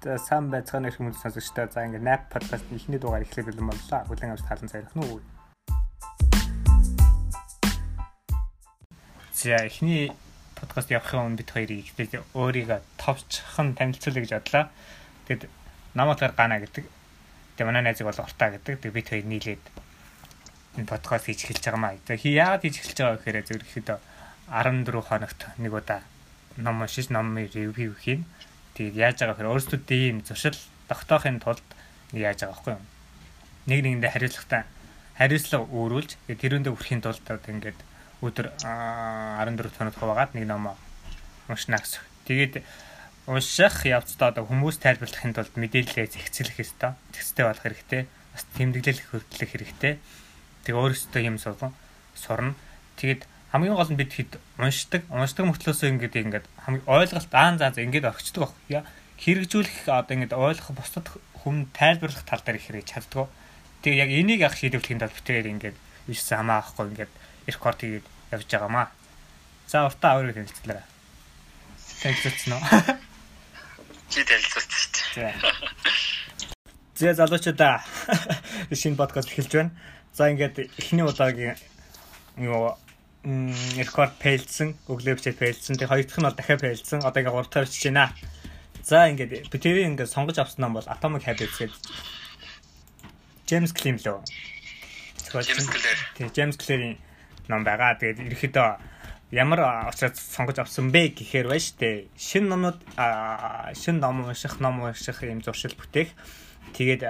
сайн 0.00 0.48
байцгаана 0.48 0.88
гэх 0.88 1.00
юм 1.00 1.12
сонсогчтой. 1.12 1.68
За 1.68 1.84
ингээд 1.84 2.00
Nap 2.00 2.32
podcast-ийн 2.32 2.80
эхний 2.80 2.96
дугаар 2.96 3.20
эхлэх 3.20 3.52
бэлэн 3.52 3.68
боллоо. 3.68 4.00
Хүлэн 4.08 4.32
авч 4.32 4.48
талан 4.48 4.72
цайрах 4.72 4.96
нь 4.96 5.04
үү? 5.04 5.20
За 9.36 9.60
эхний 9.60 10.08
подкаст 10.56 10.88
явахын 10.88 11.36
өмнө 11.36 11.44
бид 11.44 11.52
хоёрыг 11.52 11.84
ихтэй 11.84 12.24
өөрийгөө 12.32 12.80
товчхон 12.96 13.76
танилцуулъя 13.76 14.24
гэж 14.24 14.32
бодлоо. 14.40 14.64
Тэгэд 15.28 15.42
намайгаар 15.92 16.32
гана 16.32 16.64
гэдэг. 16.64 16.84
Тэгээ 17.60 17.68
манай 17.68 17.84
найзыг 17.84 18.08
бол 18.08 18.24
уртаа 18.24 18.56
гэдэг. 18.56 18.80
Тэгээ 18.80 18.96
бид 18.96 19.08
хоёр 19.12 19.26
нийлээд 19.28 19.64
энэ 20.80 20.88
подкаст 20.88 21.28
хийж 21.28 21.44
эхэлж 21.44 21.64
байгаа 21.68 21.80
маа. 21.84 22.00
Тэгээ 22.08 22.40
яагаад 22.40 22.64
хийж 22.64 22.76
эхэлж 22.80 22.98
байгаа 23.04 23.16
гэхээр 23.20 23.44
зөв 23.44 23.60
ихэд 23.68 23.88
14 24.48 24.96
хоногт 25.04 25.40
нэг 25.60 25.72
удаа 25.76 26.00
ном 26.56 26.80
уншиж 26.80 27.12
номыг 27.12 27.52
ревю 27.52 27.92
хийн 28.00 28.24
Тэгээд 28.74 28.96
яаж 28.96 29.16
байгаа 29.20 29.34
гэхээр 29.34 29.52
өөрсдөө 29.52 29.80
ийм 29.90 30.22
зуршил 30.22 30.58
тогтоохын 30.88 31.40
тулд 31.42 31.66
яаж 32.12 32.44
байгаа 32.44 32.54
байхгүй 32.54 32.72
юу? 32.74 32.84
Нэг 33.66 33.78
нэгэндээ 33.84 34.10
хариуцлагатай 34.10 34.62
хариуцлага 35.20 35.64
өөрүүлж 35.68 36.10
тэрүүндээ 36.32 36.72
хүрэхийн 36.72 37.04
тулд 37.04 37.44
ингээд 37.44 37.80
өдөр 38.24 38.52
14 38.64 39.76
хоног 39.76 39.96
хуваагаад 40.00 40.32
нэг 40.32 40.44
ном 40.48 40.72
уншна 41.48 41.76
гэсэн. 41.76 42.00
Тэгээд 42.24 42.64
унших 43.28 43.84
явцдаа 43.84 44.32
одоо 44.32 44.44
хүмүүс 44.48 44.80
тайлбарлахын 44.80 45.36
тулд 45.36 45.54
мэдээлэлээ 45.56 46.08
зэгцлэх 46.08 46.60
ёстой. 46.64 46.96
Зэгцтэй 47.12 47.44
болох 47.44 47.64
хэрэгтэй. 47.64 48.02
Бас 48.32 48.44
тэмдэглэл 48.56 49.02
хөтлөх 49.12 49.50
хэрэгтэй. 49.52 49.92
Тэгээ 50.64 50.80
өөрөөсөө 50.80 51.22
юм 51.24 51.36
сурна. 51.36 51.72
Сурна. 52.16 52.56
Тэгээд 52.96 53.28
хамгийн 53.50 53.74
гол 53.74 53.90
нь 53.90 53.98
бид 53.98 54.14
хэд 54.14 54.38
уншдаг 54.62 55.02
уншдаг 55.10 55.44
мөртлөөсөө 55.50 55.90
ингээд 55.90 56.14
ингээд 56.22 56.46
хамгийн 56.62 56.86
ойлголт 56.86 57.32
аан 57.34 57.58
заа 57.58 57.74
заа 57.74 57.82
ингээд 57.82 58.06
орчдөг 58.06 58.46
баг. 58.46 58.86
Хэрэгжүүлэх 59.18 59.90
одоо 59.90 60.14
ингээд 60.14 60.38
ойлгох 60.38 60.70
бусдад 60.70 61.06
хүм 61.42 61.66
тайлбарлах 61.74 62.22
тал 62.22 62.40
дээр 62.46 62.62
их 62.62 62.66
хэрэг 62.70 62.86
чаддгаа. 62.86 63.26
Тэгээ 63.82 64.00
яг 64.00 64.10
энийг 64.14 64.40
яг 64.46 64.54
шийдвэрлэхийн 64.54 65.02
тулд 65.02 65.16
битээр 65.18 65.50
ингээд 65.50 65.76
биш 66.06 66.22
самаа 66.22 66.62
ахгүй 66.62 66.94
ингээд 66.94 67.12
рекорд 67.50 67.80
хийгээд 67.82 68.06
явж 68.32 68.46
байгаамаа. 68.48 68.88
За 69.66 69.84
уртаа 69.90 70.22
өөрөө 70.22 70.34
танилцлаа. 70.40 70.86
Танилцсан 72.00 72.54
уу? 72.54 72.62
Чи 74.10 74.24
шүү 74.26 74.62
дээ. 75.14 75.34
За 76.94 77.14
залуучуудаа 77.14 77.82
шинэ 78.80 78.96
подкаст 78.96 79.30
эхэлж 79.30 79.52
байна. 79.52 79.74
За 80.14 80.30
ингээд 80.30 80.70
эхний 80.78 81.04
удаагийн 81.06 81.56
юу 82.38 82.78
рекорд 83.22 84.16
фейлдсэн, 84.16 84.80
өглөөбчээ 84.88 85.36
фейлдсэн. 85.36 85.76
Тэг 85.76 85.92
хоёр 85.92 86.08
дахь 86.08 86.20
нь 86.20 86.24
бол 86.24 86.36
дахиад 86.36 86.64
фейлдсэн. 86.64 87.04
Одоо 87.04 87.20
ингээ 87.20 87.34
гурав 87.36 87.50
дахь 87.52 87.68
очиж 87.68 87.84
байна. 87.92 88.16
За 88.80 89.08
ингээд 89.12 89.52
битэрий 89.52 89.84
ингээ 89.84 90.08
сонгож 90.08 90.40
авсан 90.40 90.64
ном 90.64 90.80
бол 90.80 90.88
Atomic 90.88 91.28
Habits 91.28 91.60
гэдэг 91.60 91.76
James 93.44 93.72
Clear 93.76 94.00
лөө. 94.00 94.24
James 95.44 95.68
Clear. 95.68 95.98
Тэг 96.16 96.32
James 96.32 96.56
Clear-ийн 96.56 96.96
ном 97.52 97.60
байгаа. 97.60 98.00
Тэгээд 98.00 98.24
ерөөхдөө 98.24 98.68
ямар 99.36 99.90
учраас 99.90 100.16
сонгож 100.16 100.62
авсан 100.62 100.88
бэ 100.88 101.12
гэхээр 101.12 101.52
байна 101.52 101.60
штэ. 101.60 102.08
Шинэ 102.16 102.48
номнууд 102.48 102.80
шинэ 103.76 104.00
ном 104.00 104.24
унших, 104.24 104.64
ном 104.64 104.80
унших 104.80 105.20
юм 105.28 105.44
зуршил 105.44 105.76
бүтээх. 105.76 106.08
Тэгээд 106.72 107.04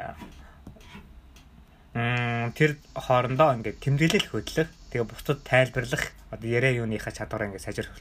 тэр 1.92 2.78
хоорондоо 2.94 3.54
ингээд 3.58 3.82
тэмдэглэл 3.82 4.30
хөдлөх 4.30 4.70
Тэгээ 4.90 5.06
бусдад 5.06 5.46
тайлбарлах 5.46 6.10
одоо 6.34 6.48
яриа 6.50 6.82
юуныхаа 6.82 7.14
чадвараа 7.14 7.46
ингээд 7.46 7.62
сажирх 7.62 7.94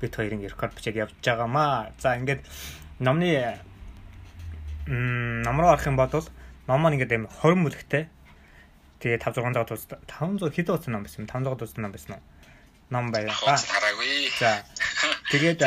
бид 0.00 0.16
хоёрын 0.16 0.40
рекорд 0.40 0.72
бичээд 0.72 0.96
явж 0.96 1.12
байгаамаа. 1.20 1.92
За 2.00 2.16
ингээд 2.16 2.40
номны 3.04 3.60
ном 4.88 5.60
руу 5.60 5.76
орох 5.76 5.84
юм 5.84 6.00
бол 6.00 6.08
ном 6.08 6.80
маань 6.80 6.96
ингээд 6.96 7.12
аим 7.12 7.28
20 7.28 7.68
бүлэгтэй. 7.68 8.08
Тэгээ 9.04 9.20
5 9.20 9.44
600 9.44 9.68
дуус 9.68 9.84
500 10.08 10.56
хэд 10.56 10.66
дуус 10.72 10.88
ном 10.88 11.04
байсан 11.04 11.28
500 11.28 11.60
дуус 11.60 11.76
ном 11.76 11.92
байсан 11.92 12.16
уу? 12.16 12.24
Ном 12.88 13.12
байгаа. 13.12 13.36
Хараагүй. 13.36 14.32
За. 14.40 14.64
Тэгээд 15.28 15.60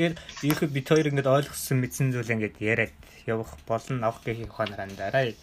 тэгээд 0.00 0.16
ийхүү 0.40 0.68
бид 0.72 0.88
хоёр 0.88 1.12
ингээд 1.12 1.28
ойлгосон 1.28 1.84
мэдсэн 1.84 2.16
зүйл 2.16 2.32
ингээд 2.32 2.56
яриад 2.64 2.96
явах 3.28 3.60
болно 3.68 4.08
авах 4.08 4.24
гэх 4.24 4.48
ухаанаар 4.48 4.88
андараа. 4.88 5.36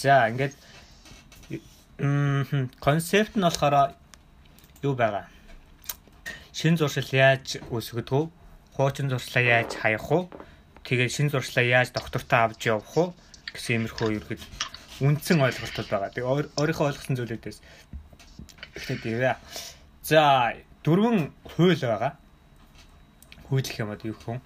За 0.00 0.32
ингээд 0.32 0.56
концепт 2.80 3.36
нь 3.36 3.44
болохоор 3.44 3.92
юу 4.80 4.94
байгаа? 4.96 5.28
Шин 6.56 6.80
зуршил 6.80 7.12
яаж 7.12 7.60
үүсгдэг 7.68 8.08
вэ? 8.08 8.32
Хуучин 8.80 9.12
зуршлаа 9.12 9.44
яаж 9.60 9.76
хаях 9.76 10.08
вэ? 10.08 10.32
Тэгээд 10.88 11.12
шин 11.12 11.28
зуршлаа 11.28 11.64
яаж 11.64 11.92
доктортой 11.92 12.40
авч 12.48 12.64
явах 12.72 12.96
вэ? 12.96 13.12
гэсэн 13.52 13.76
иймэрхүү 13.76 14.08
ерхэд 14.16 14.42
үндсэн 15.04 15.44
ойлголтууд 15.44 15.88
байгаа. 15.92 16.10
Тэгээд 16.16 16.56
өөрийнхөө 16.56 16.88
ойлгосон 16.88 17.16
зүйлүүдээс 17.20 17.58
эхлээд 18.80 19.04
ивэ. 19.04 19.36
За 20.00 20.56
дөрвөн 20.80 21.28
хууль 21.44 21.76
байгаа. 21.76 22.16
Хууль 23.52 23.68
гэх 23.68 23.84
юм 23.84 23.92
бол 23.92 24.08
юу 24.08 24.16
хүн? 24.16 24.40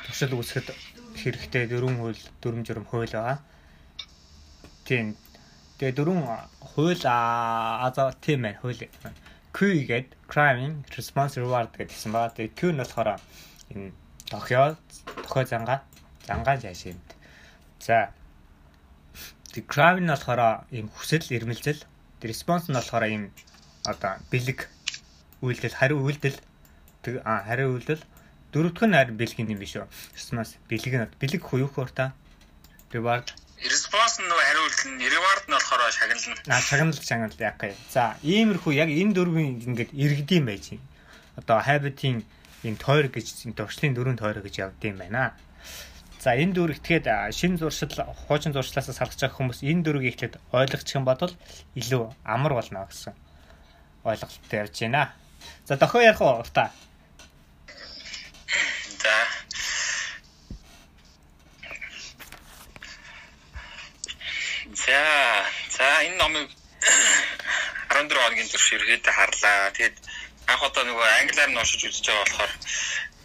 Туршил 0.00 0.32
үүсгэхэд 0.40 0.72
хэрэгтэй 1.20 1.68
дөрвөн 1.68 2.00
хууль, 2.00 2.20
дөрвөн 2.40 2.64
журам 2.64 2.88
хууль 2.88 3.12
байгаа. 3.12 3.44
Тийм 4.90 5.14
Тэгээ 5.80 5.96
дөрвөн 5.96 6.28
хууль 6.60 7.04
аа 7.08 7.88
тийм 8.20 8.44
ээ 8.44 8.60
хууль. 8.60 8.84
Q 9.56 9.58
гээд 9.88 10.12
crime 10.28 10.84
response 10.92 11.40
reward 11.40 11.72
гэдгийгсэн 11.72 12.12
баа. 12.12 12.28
Тэгээ 12.28 12.52
Q 12.52 12.60
нь 12.76 12.80
болохоор 12.84 13.16
энэ 13.72 13.96
тохиол 14.28 14.76
тохиол 15.24 15.48
зангаа 15.48 15.80
зангаа 16.28 16.60
жаашимт. 16.60 17.16
За. 17.80 18.12
Тэг 19.56 19.64
crime 19.72 20.04
нь 20.04 20.12
болохоор 20.12 20.68
ийм 20.68 20.92
хүсэл 20.92 21.32
эрмэлзэл. 21.32 21.80
Тэг 22.20 22.28
response 22.28 22.68
нь 22.68 22.76
болохоор 22.76 23.08
ийм 23.08 23.32
одоо 23.88 24.20
бэлэг 24.28 24.68
үйлдэл 25.40 25.80
хариу 25.80 26.04
үйлдэл 26.04 26.36
тэг 27.00 27.24
а 27.24 27.40
хариу 27.48 27.72
үйлдэл 27.72 28.04
дөрөвдөх 28.52 28.84
нь 28.84 28.96
харин 29.00 29.16
бэлгийн 29.16 29.48
юм 29.48 29.64
биш 29.64 29.80
үү. 29.80 29.88
Response 30.12 30.60
бэлэг 30.68 30.92
нь 30.92 31.08
бэлэг 31.16 31.40
хуйх 31.40 31.72
хуурта 31.72 32.12
reward 32.92 33.32
Response 33.60 34.16
нь 34.24 34.32
хариулт 34.32 34.80
нь 34.88 35.04
reward 35.04 35.44
нь 35.44 35.52
болохоор 35.52 35.92
шагнална. 35.92 36.40
Аа 36.48 36.60
шагнал 36.64 36.96
шагнал 36.96 37.36
яг 37.38 37.56
гай. 37.60 37.76
За 37.92 38.16
иймэрхүү 38.24 38.72
яг 38.72 38.88
энэ 38.88 39.12
дөрвийн 39.12 39.60
ингээд 39.68 39.92
иргэдэм 39.92 40.44
байж 40.48 40.64
юм. 40.72 40.80
Одоо 41.36 41.60
habit-ийн 41.60 42.24
энэ 42.64 42.80
тойр 42.80 43.12
гэж 43.12 43.44
энэ 43.44 43.58
туршлын 43.60 43.92
дөрвөн 43.92 44.16
тойр 44.16 44.40
гэж 44.40 44.54
явдсан 44.64 44.96
байна. 44.96 45.36
За 46.24 46.32
энэ 46.36 46.56
дөрөв 46.56 46.80
ихтгэхэд 46.80 47.08
шин 47.36 47.60
зуршил 47.60 47.92
хуучин 48.24 48.56
зуршлаасаа 48.56 48.96
салгаж 48.96 49.20
байгаа 49.20 49.36
хүмүүс 49.36 49.60
энэ 49.60 49.84
дөрвийг 49.84 50.16
ихлэд 50.16 50.40
ойлгочих 50.56 50.96
юм 50.96 51.04
бодвол 51.04 51.36
илүү 51.76 52.12
амар 52.24 52.52
болно 52.56 52.88
гэсэн 52.88 53.12
ойлголттой 54.08 54.58
ярьж 54.60 54.76
байна. 54.84 55.12
За 55.68 55.76
дохио 55.76 56.00
ярих 56.00 56.20
уу 56.20 56.40
урта? 56.44 56.72
За 59.00 59.16
За 64.86 65.44
за 65.76 65.88
энэ 66.06 66.16
номыг 66.30 66.50
14 67.90 68.14
хоногийн 68.14 68.48
турш 68.48 68.66
ерөөдөө 68.74 69.14
харлаа. 69.14 69.74
Тэгээд 69.74 69.96
анх 70.46 70.62
удаа 70.62 70.84
нөгөө 70.86 71.06
англиар 71.20 71.50
нь 71.50 71.58
уншиж 71.58 71.82
үзэж 71.90 72.06
байгаа 72.06 72.24
болохоор 72.24 72.52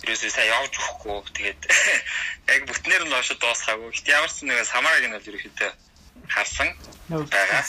ерөөсөө 0.04 0.32
сайн 0.34 0.50
явж 0.58 0.74
өгөхгүй. 0.74 1.20
Тэгээд 1.38 1.62
яг 2.54 2.62
бүтнээр 2.66 3.04
нь 3.06 3.14
уншиж 3.14 3.38
дуусгаагүй. 3.38 3.90
Гэт 3.94 4.08
ямар 4.10 4.32
ч 4.34 4.38
нэг 4.42 4.66
самараг 4.66 5.06
нь 5.06 5.16
бол 5.16 5.30
ерөөдөө 5.30 5.72
харсан 6.34 6.70
байгаа. 7.10 7.64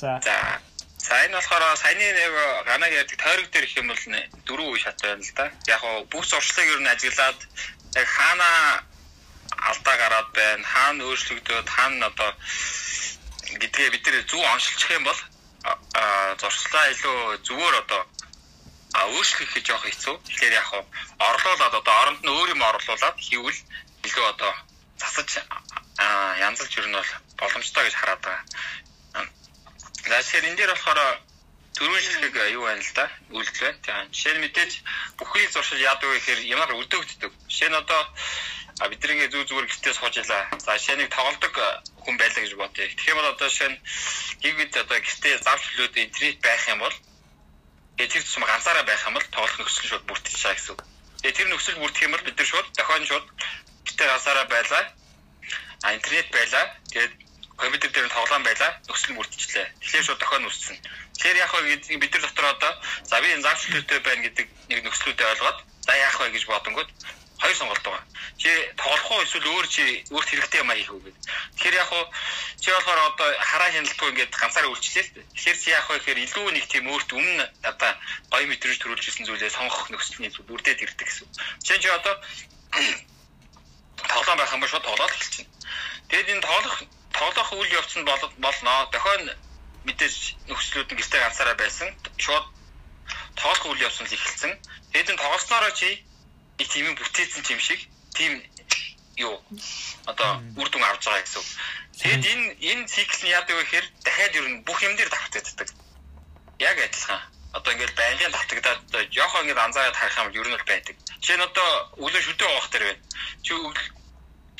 За. 0.00 0.20
За 0.22 0.36
За 1.06 1.14
энэ 1.22 1.38
болохоор 1.38 1.62
саяны 1.78 2.02
нэг 2.02 2.34
ганаг 2.66 2.90
ярьдаг 2.90 3.18
тойрог 3.22 3.46
дээр 3.50 3.66
их 3.66 3.76
юм 3.78 3.86
бол 3.86 4.02
дөрөв 4.46 4.74
үе 4.74 4.80
шат 4.82 4.98
байна 5.02 5.22
л 5.22 5.34
да. 5.38 5.46
Яг 5.70 5.80
гоо 5.80 6.02
бүх 6.10 6.26
зуршлыг 6.26 6.66
ер 6.66 6.82
нь 6.82 6.90
ажиглаад 6.90 7.38
яг 7.94 8.08
хаана 8.10 8.82
алдаа 9.70 9.96
гараад 10.02 10.28
байна. 10.34 10.66
Хаана 10.66 11.06
өөрчлөгдөд, 11.06 11.68
хаана 11.70 12.10
одоо 12.10 12.30
гэдгээ 13.60 13.88
бид 13.90 14.04
нэр 14.06 14.24
зөв 14.26 14.42
оншилчих 14.42 14.90
юм 14.90 15.04
бол 15.04 15.20
зуршлаа 16.40 16.84
илүү 16.94 17.18
зүгээр 17.46 17.74
одоо 17.82 18.02
өөрчлөх 18.96 19.50
гэж 19.54 19.66
явах 19.68 19.86
хэцүү. 19.86 20.14
Тэгэхээр 20.24 20.54
яг 20.56 20.68
орлуулад 21.18 21.74
одоо 21.74 21.94
оронд 22.02 22.20
нь 22.22 22.32
өөр 22.32 22.48
юм 22.54 22.62
орлуулад 22.62 23.16
хийвэл 23.18 23.60
илүү 24.06 24.26
одоо 24.32 24.52
засаж 25.00 25.30
янзлж 26.46 26.72
ирнэ 26.78 26.96
бол 26.98 27.12
боломжтой 27.40 27.84
гэж 27.84 27.94
хараад 27.96 28.20
байгаа. 28.24 28.44
За 30.06 30.22
тэгэхээр 30.22 30.48
энэ 30.48 30.58
дээр 30.58 30.72
болохоор 30.72 31.00
дөрвөн 31.76 32.02
ширхэг 32.02 32.36
юу 32.56 32.64
байна 32.64 32.80
л 32.80 32.92
да 32.94 33.04
үйлдэл 33.36 33.62
байна. 33.64 33.78
За 33.84 33.94
жишээ 34.14 34.34
нь 34.34 34.42
мэдээж 34.44 34.72
бүхий 35.18 35.46
зуршил 35.52 35.82
яадаг 35.90 36.08
вэ 36.08 36.16
гэхээр 36.16 36.40
ямар 36.56 36.70
өдөөгддөг. 36.72 37.32
Жишээ 37.50 37.68
нь 37.68 37.80
одоо 37.82 38.02
А 38.76 38.88
бид 38.92 39.00
нэгээ 39.00 39.32
зүү 39.32 39.44
зүгээр 39.48 39.66
гэртээ 39.72 39.94
сууж 39.96 40.14
илаа. 40.20 40.44
За 40.60 40.76
жишээ 40.76 40.96
нэг 41.00 41.08
тоглодог 41.08 41.54
хүн 42.04 42.16
байлаа 42.20 42.42
гэж 42.44 42.52
бодъё. 42.60 42.84
Тэгэх 42.84 43.08
юм 43.08 43.16
бол 43.16 43.32
одоо 43.32 43.48
жишээ 43.48 43.70
нь 43.72 43.78
гигвид 44.44 44.72
одоо 44.76 44.98
гэртээ 45.00 45.34
зав 45.40 45.56
чөлөөд 45.64 45.96
интернет 45.96 46.38
байх 46.44 46.62
юм 46.68 46.80
бол 46.84 46.96
тэгээ 47.96 48.12
тэр 48.12 48.22
тусам 48.28 48.44
ганцаараа 48.44 48.84
байх 48.84 49.02
юм 49.08 49.16
бол 49.16 49.26
тоглох 49.32 49.56
нөхцөл 49.56 49.88
шууд 49.88 50.04
бүртгэж 50.04 50.36
чаа 50.36 50.52
гэсэн 50.52 50.72
үг. 50.76 50.80
Тэгээ 51.24 51.36
тэр 51.40 51.48
нөхцөл 51.48 51.80
бүрдэх 51.80 52.04
юм 52.04 52.12
бол 52.12 52.26
бид 52.28 52.36
нар 52.36 52.48
шууд 52.52 52.68
дохион 52.76 53.04
шууд 53.08 53.26
тэр 53.96 54.08
хасаараа 54.12 54.44
байлаа. 54.44 54.84
А 55.80 55.88
интернет 55.96 56.28
байлаа. 56.36 56.64
Тэгээд 56.92 57.12
компьютер 57.56 57.90
дээр 57.96 58.06
нь 58.06 58.12
тоглоом 58.12 58.44
байлаа. 58.44 58.70
Нөхцөл 58.84 59.16
бүрдчихлээ. 59.16 59.66
Тэгэхээр 59.80 60.04
шууд 60.04 60.20
дохион 60.20 60.44
үүссэн. 60.44 60.76
Тэгэхээр 61.16 61.40
яг 61.40 61.48
хөө 61.48 61.62
бид 61.96 62.12
нар 62.12 62.22
дотор 62.28 62.46
одоо 62.52 62.72
за 63.08 63.16
би 63.24 63.32
энэ 63.32 63.44
заавчлалтай 63.48 64.00
байна 64.04 64.22
гэдэг 64.28 64.46
нэг 64.68 64.78
нөхцлүүдээ 64.84 65.28
ойлгоод 65.32 65.58
за 65.80 65.92
яах 65.96 66.20
вэ 66.20 66.28
гэж 66.36 66.44
бодонгууд 66.44 66.90
хоёр 67.38 67.56
сонголт 67.56 67.82
байгаа. 67.84 68.04
Чи 68.36 68.50
тоглох 68.76 69.10
уу 69.10 69.22
эсвэл 69.22 69.46
өөр 69.46 69.66
чи 69.68 69.84
өөрт 70.10 70.28
хэрэгтэй 70.28 70.60
юм 70.60 70.70
аа 70.70 70.76
хийх 70.76 70.92
үү 70.92 71.02
гэдэг. 71.04 71.22
Тэгэхээр 71.56 71.78
яг 71.80 71.88
хуу 71.88 72.04
чи 72.60 72.68
болохоор 72.72 73.00
одоо 73.12 73.28
хараа 73.40 73.70
хяналтгүй 73.72 74.08
ингээд 74.10 74.32
ганцаараа 74.40 74.70
үйлчлээ 74.72 75.04
л 75.04 75.12
дээ. 75.14 75.26
Тэгэхээр 75.36 75.58
чи 75.60 75.68
яг 75.70 75.84
хуу 75.84 75.96
гэхээр 75.96 76.24
илүү 76.24 76.46
нэг 76.56 76.64
тийм 76.72 76.84
өөрт 76.88 77.10
өмнө 77.12 77.44
одоо 77.70 77.92
гоё 78.32 78.46
мэдрэмж 78.48 78.78
төрүүлж 78.80 79.04
ирсэн 79.04 79.26
зүйлээ 79.28 79.52
сонгох 79.52 79.88
нөхцөлний 79.92 80.32
бүрдээд 80.32 80.84
ирдэг 80.84 81.06
гэсэн. 81.08 81.28
Жишээ 81.60 81.82
чи 81.82 81.88
одоо 81.92 82.14
тоглоом 84.12 84.38
байх 84.40 84.52
юм 84.52 84.60
ба 84.60 84.68
шууд 84.68 84.84
тоглоод 84.88 85.12
эхэлчихнэ. 85.12 85.52
Тэгээд 86.08 86.32
энэ 86.32 86.44
тоглох 86.44 86.76
тоглох 87.12 87.50
үйл 87.52 87.76
явц 87.76 87.92
нь 87.96 88.08
болно. 88.40 88.72
Дохойн 88.92 89.28
мэдээж 89.84 90.16
нөхцлүүд 90.48 90.88
нь 90.92 90.98
гэртээ 91.00 91.20
ганцаараа 91.20 91.56
байсан. 91.60 91.88
Шууд 92.16 92.44
тоглох 93.36 93.66
үйл 93.72 93.84
явц 93.84 94.00
нь 94.00 94.08
эхэлсэн. 94.08 94.52
Тэгээд 94.92 95.10
энэ 95.12 95.20
тоглоснороо 95.20 95.72
чи 95.76 96.05
нэг 96.58 96.68
тийм 96.68 96.94
бүтээсэн 96.96 97.44
юм 97.52 97.60
шиг 97.60 97.80
тийм 98.16 98.32
юу 99.16 99.40
одоо 100.06 100.40
үр 100.56 100.68
дүн 100.68 100.84
авч 100.84 101.04
байгаа 101.04 101.24
гэсэн. 101.24 101.44
Тэгэд 102.00 102.24
энэ 102.32 102.46
энэ 102.60 102.88
цикл 102.88 103.20
нь 103.24 103.32
яадаг 103.32 103.56
вэ 103.56 103.64
гэхээр 103.64 103.86
дахиад 104.04 104.36
ер 104.36 104.46
нь 104.48 104.64
бүх 104.64 104.78
юм 104.84 104.96
дээр 104.96 105.10
давтагддаг. 105.12 105.68
Яг 106.60 106.76
адилхан. 106.80 107.20
Одоо 107.56 107.72
ингээл 107.72 107.96
байнгын 107.96 108.32
давтагдаад 108.32 108.80
жоохоо 109.16 109.40
ингээд 109.42 109.64
анзаараад 109.64 109.96
харах 109.96 110.18
юм 110.20 110.36
ер 110.36 110.48
нь 110.48 110.56
бол 110.56 110.68
байдаг. 110.68 110.96
Жишээ 111.20 111.36
нь 111.36 111.46
одоо 111.48 111.68
өглөө 112.04 112.22
шүдээ 112.24 112.48
уух 112.52 112.68
дээр 112.68 112.84
байна. 112.84 113.02
Чи 113.44 113.52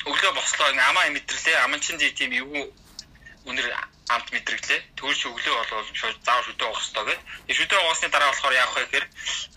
өглөө 0.09 0.31
бослоо 0.33 0.67
амаа 0.73 1.09
мэдэрлээ. 1.13 1.57
Аман 1.61 1.79
чин 1.81 1.97
тийм 1.97 2.31
юу 2.33 2.73
үнэр 3.47 3.67
амт 4.13 4.27
мэдрэглээ. 4.31 4.81
Чи 4.95 5.25
өглөө 5.31 5.55
болвол 5.57 5.87
шууд 5.95 6.17
заав 6.23 6.45
шүдээ 6.45 6.67
уух 6.67 6.79
хэрэгтэй 6.79 7.03
гэдэг. 7.07 7.55
Шүдээ 7.57 7.79
уусны 7.81 8.07
дараа 8.11 8.29
болохоор 8.31 8.59
яах 8.59 8.73
вэ 8.75 8.83
гэхээр 8.85 9.05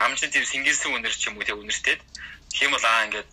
аман 0.02 0.16
чин 0.19 0.31
тийм 0.31 0.44
сингилсэн 0.46 0.90
үнэр 0.94 1.14
ч 1.14 1.28
юм 1.28 1.37
уу 1.37 1.46
тийм 1.46 1.58
үнэртэй 1.60 1.96
Тийм 2.50 2.70
бол 2.70 2.84
аа 2.84 3.04
ингээд 3.06 3.28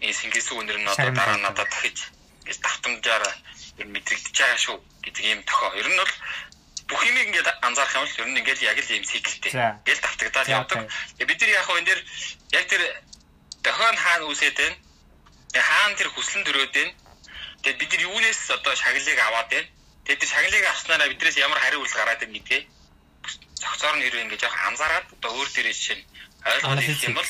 энэ 0.00 0.18
сингэс 0.18 0.48
үнэр 0.52 0.78
нь 0.80 0.88
одоо 0.88 1.10
дараа 1.12 1.36
надад 1.36 1.68
дахиж 1.68 1.98
гэж 2.46 2.56
давтамжаар 2.64 3.24
ер 3.80 3.86
мэдрэгдэж 3.92 4.36
байгаа 4.40 4.58
шүү 4.64 4.76
гэдэг 5.04 5.24
ийм 5.24 5.40
тохоо. 5.44 5.70
Ер 5.76 5.88
нь 5.88 6.00
бол 6.00 6.14
бүх 6.88 7.00
юм 7.04 7.16
ингээд 7.28 7.48
анзаарах 7.60 7.94
юм 7.94 8.04
бол 8.08 8.20
ер 8.24 8.28
нь 8.32 8.38
ингээд 8.40 8.60
яг 8.64 8.78
л 8.80 8.94
ийм 8.96 9.04
циклтэй. 9.04 9.52
Ингээд 9.52 10.00
давтагдаад 10.00 10.48
явдаг. 10.48 10.80
Бид 11.28 11.40
нар 11.40 11.52
яг 11.60 11.64
хөө 11.68 11.78
энэ 11.78 11.88
дэр 11.92 12.00
яг 12.56 12.64
тэр 12.72 12.82
дохион 13.64 13.96
хаана 14.00 14.26
үсээд 14.32 14.56
байна. 14.56 14.76
Хаана 15.52 15.96
тэр 16.00 16.08
хүслэн 16.08 16.44
төрөөд 16.48 16.72
байна. 16.72 16.92
Тэгээд 17.62 17.80
бид 17.84 17.90
нар 17.92 18.02
юунаас 18.08 18.40
одоо 18.56 18.72
шагналыг 18.80 19.18
аваад 19.28 19.48
байна. 19.52 19.68
Тэгээд 20.08 20.20
тэр 20.24 20.32
шагналыг 20.32 20.64
авснараа 20.72 21.08
биднээс 21.12 21.36
ямар 21.36 21.60
хариу 21.60 21.84
үйл 21.84 21.92
гараад 21.92 22.20
байна 22.24 22.32
гэдгээ 22.40 22.62
зохицоор 23.60 23.96
нь 24.00 24.04
хэрэг 24.08 24.24
ингээд 24.24 24.46
яг 24.48 24.54
анзаараад 24.64 25.06
одоо 25.12 25.30
өөр 25.36 25.48
дээрээ 25.52 25.76
чинь 25.76 26.02
ойлгоод 26.48 26.80
ирэх 26.80 27.04
юм 27.04 27.16
бол 27.20 27.28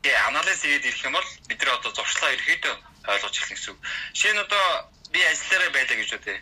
Тэгээ 0.00 0.22
анализ 0.30 0.62
хийгээд 0.62 0.86
ирэх 0.86 1.02
юм 1.04 1.14
бол 1.18 1.28
бид 1.50 1.58
нар 1.60 1.74
одоо 1.76 1.90
зуршлаа 1.92 2.30
ерөөдөө 2.32 2.74
ойлгож 3.10 3.34
эхлэх 3.36 3.58
гэсэн 3.58 3.72
үг. 3.74 3.78
Жишээ 4.14 4.32
нь 4.32 4.44
одоо 4.46 4.64
би 5.12 5.20
ажиллаараа 5.26 5.70
байлаа 5.74 5.96
гэж 5.98 6.10
үү. 6.14 6.38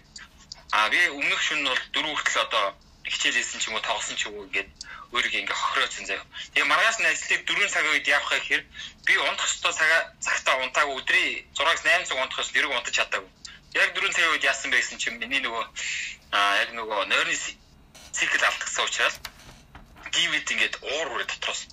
А 0.77 0.89
би 0.93 1.01
өмнөх 1.17 1.41
шөнө 1.43 1.67
бол 1.73 1.83
дөрөв 1.97 2.13
хүртэл 2.13 2.45
одоо 2.45 2.65
хичээл 3.09 3.41
хийсэн 3.41 3.61
ч 3.61 3.65
юм 3.73 3.75
уу 3.75 3.87
тоглосон 3.89 4.17
ч 4.21 4.29
юм 4.29 4.37
уу 4.37 4.47
ингээд 4.47 4.69
өөрийгөө 5.17 5.41
ингээ 5.43 5.59
хохирооцсон 5.59 6.07
заяа. 6.07 6.29
Тэгээ 6.53 6.71
маргааш 6.71 6.97
нь 7.01 7.09
ажлыг 7.09 7.41
4 7.49 7.73
цагийн 7.73 7.95
үед 7.97 8.07
явах 8.07 8.31
гэхээр 8.37 8.63
би 9.09 9.15
унтах 9.17 9.49
ёстой 9.49 9.73
цагаа 9.73 10.03
цагтаа 10.21 10.55
унтаагүй 10.61 10.95
өдрийн 11.01 11.49
6-аас 11.57 11.83
8 11.83 12.05
цаг 12.05 12.19
унтах 12.21 12.41
ёстой 12.45 12.55
дэрэг 12.61 12.77
унтаж 12.77 12.95
чадаагүй. 12.95 13.33
Яг 13.79 13.95
4 13.95 14.13
цагийн 14.13 14.33
үед 14.35 14.45
яасан 14.45 14.71
гэсэн 14.75 14.99
чинь 14.99 15.19
миний 15.23 15.41
нөгөө 15.41 15.65
аа 16.35 16.55
яг 16.63 16.71
нөгөө 16.75 17.07
нойрны 17.09 17.35
цикл 18.13 18.45
алдагдсан 18.45 18.85
учраас 18.85 19.17
гівэд 20.13 20.51
ингээд 20.51 20.75
уур 20.83 21.09
үрэ 21.15 21.27
дотроос 21.31 21.69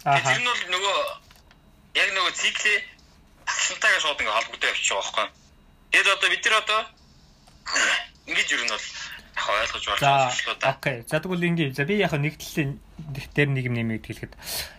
Тэр 0.00 0.40
нь 0.40 0.48
бол 0.48 0.62
нөгөө 0.72 0.98
яг 2.00 2.08
нөгөө 2.16 2.32
циклээ 2.32 2.78
тасалтайгаа 3.44 4.00
шууд 4.00 4.20
ингээ 4.24 4.32
холбогдоо 4.32 4.70
явчих 4.72 4.96
байгаа 4.96 5.04
байхгүй. 5.12 5.28
Тэгээд 5.92 6.14
одоо 6.16 6.28
бид 6.32 6.44
нар 6.48 6.56
одоо 6.64 6.80
ингэж 8.24 8.48
юу 8.48 8.64
нь 8.64 8.72
бол 8.72 8.86
яг 9.36 9.46
ойлгож 9.60 9.84
байна 10.00 10.32
шүү 10.32 10.56
дээ. 10.56 10.72
Окей. 10.72 10.96
За 11.04 11.20
тэгвэл 11.20 11.48
ингээ 11.52 11.76
за 11.76 11.84
би 11.84 12.00
яг 12.00 12.16
нэгтлээ 12.16 12.66
дээр 13.36 13.50
нэг 13.52 13.64
юм 13.68 13.76
нэмээд 13.76 14.08
хэлэхэд 14.08 14.32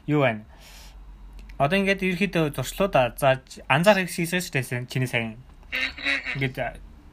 юу 0.09 0.25
байна? 0.25 0.41
Одоо 1.61 1.77
ингээд 1.77 2.01
ерөөхдөө 2.01 2.57
зуршлуудаа 2.57 3.13
за 3.21 3.37
анзаарах 3.69 4.09
хийсээс 4.09 4.49
шүү 4.49 4.55
дээ 4.57 4.89
чиний 4.89 5.05
сайн. 5.05 5.37
Ингээд 6.33 6.57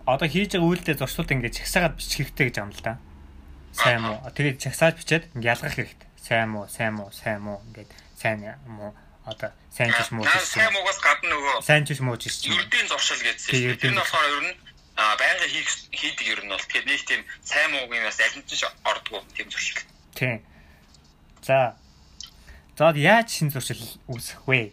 одоо 0.09 0.25
хийж 0.25 0.57
байгаа 0.57 0.73
үйлдэл 0.73 1.01
зуршлууд 1.05 1.37
ингээд 1.37 1.59
чагсаагаад 1.61 2.01
бичих 2.01 2.33
хэрэгтэй 2.33 2.49
гэж 2.49 2.57
юм 2.65 2.73
л 2.73 2.81
да. 2.81 2.97
Сайн 3.77 4.09
уу? 4.09 4.17
Тэгээд 4.33 4.57
чагсааж 4.57 4.97
бичээд 4.97 5.29
ингээд 5.37 5.53
ялгах 5.53 5.77
хэрэгтэй 5.77 6.09
сайн 6.29 6.49
муу, 6.51 6.69
сайн 6.69 6.95
муу, 6.95 7.13
сайн 7.13 7.41
муу 7.41 7.61
ингээд 7.69 7.91
сайн 8.17 8.41
муу 8.67 8.93
одоо 9.25 9.51
сайн 9.73 9.93
ч 9.93 10.13
муу 10.13 10.25
ч 10.25 10.33
сайн 10.45 10.73
муугаас 10.73 11.01
гадна 11.01 11.29
нөгөө 11.33 11.63
сайн 11.65 11.85
ч 11.89 12.01
муу 12.05 12.17
ч 12.21 12.29
чинь 12.29 12.53
ердийн 12.53 12.89
зуршил 12.89 13.21
гэсэн. 13.21 13.77
Тэр 13.81 13.93
нь 13.93 14.01
болохоор 14.01 14.29
ер 14.29 14.45
нь 14.45 14.57
а 14.97 15.17
байнга 15.17 15.47
хийх 15.49 15.69
хийдэг 15.93 16.27
ер 16.29 16.41
нь 16.45 16.53
бол 16.53 16.61
тэгэхээр 16.61 16.85
нэг 16.85 17.01
тийм 17.09 17.21
сайн 17.45 17.69
муугийн 17.73 18.05
бас 18.05 18.21
аль 18.21 18.37
нь 18.37 18.45
ч 18.45 18.65
ордгоо 18.65 19.21
тийм 19.37 19.49
зуршил. 19.49 19.81
Тийм. 20.13 20.45
За. 21.41 21.77
За 22.79 22.95
яаж 22.95 23.27
шин 23.35 23.51
зуршил 23.51 23.83
үүсэх 24.07 24.47
вэ? 24.47 24.71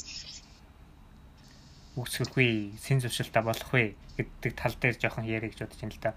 Үүсэх 1.97 2.37
вэ? 2.37 2.77
Шин 2.77 3.01
зуршилтаа 3.01 3.41
болох 3.41 3.65
вэ 3.73 3.97
гэдэг 4.13 4.53
тал 4.53 4.77
дээр 4.77 4.93
жоохон 5.01 5.25
ярих 5.25 5.57
гэж 5.57 5.65
бодож 5.65 5.81
байна 5.81 5.97
л 5.97 6.03
да. 6.05 6.13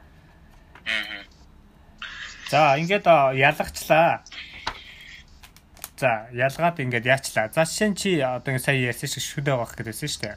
За 2.53 2.77
ингээд 2.77 3.09
ялгчлаа. 3.41 4.21
За 5.97 6.29
ялгаад 6.29 6.77
ингээд 6.77 7.09
яачлаа. 7.09 7.49
За 7.57 7.65
жишээ 7.65 7.89
нь 7.89 7.97
чи 7.97 8.21
одоо 8.21 8.53
ингэ 8.53 8.69
сая 8.69 8.77
ярьсан 8.77 9.09
шиг 9.09 9.25
шүдэ 9.25 9.57
авах 9.57 9.73
гэдээсэн 9.73 10.13
шүү 10.13 10.23
дээ. 10.29 10.37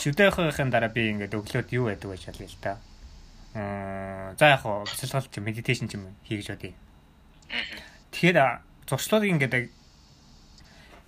Шүдэ 0.00 0.24
авахын 0.32 0.72
дараа 0.72 0.88
би 0.88 1.20
ингээд 1.20 1.36
өглөөд 1.36 1.68
юу 1.76 1.92
байдаг 1.92 2.16
гэж 2.16 2.32
ялъя 2.32 2.48
л 2.48 2.58
да. 2.64 2.72
Аа 3.52 4.32
за 4.40 4.56
яг 4.56 4.64
хоо 4.64 4.88
бясалгал 4.88 5.28
чи 5.28 5.44
медитейшн 5.44 5.92
ч 5.92 6.00
юм 6.00 6.16
хийж 6.24 6.48
бодъё. 6.48 6.72
Тэгэхээр 8.08 8.38
зуршлуудыг 8.88 9.36
ингээд 9.36 9.76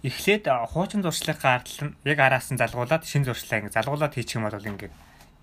эхлээд 0.02 0.50
хуучин 0.74 1.02
зуршлын 1.02 1.38
гардал 1.38 1.80
нь 1.86 1.94
яг 2.02 2.18
араас 2.18 2.50
нь 2.50 2.58
залгуулад 2.58 3.06
шин 3.06 3.22
зуршлаа 3.22 3.62
ингэ 3.62 3.76
залгуулад 3.78 4.14
хийчих 4.14 4.42
юм 4.42 4.50
бол 4.50 4.58
ингээд 4.58 4.90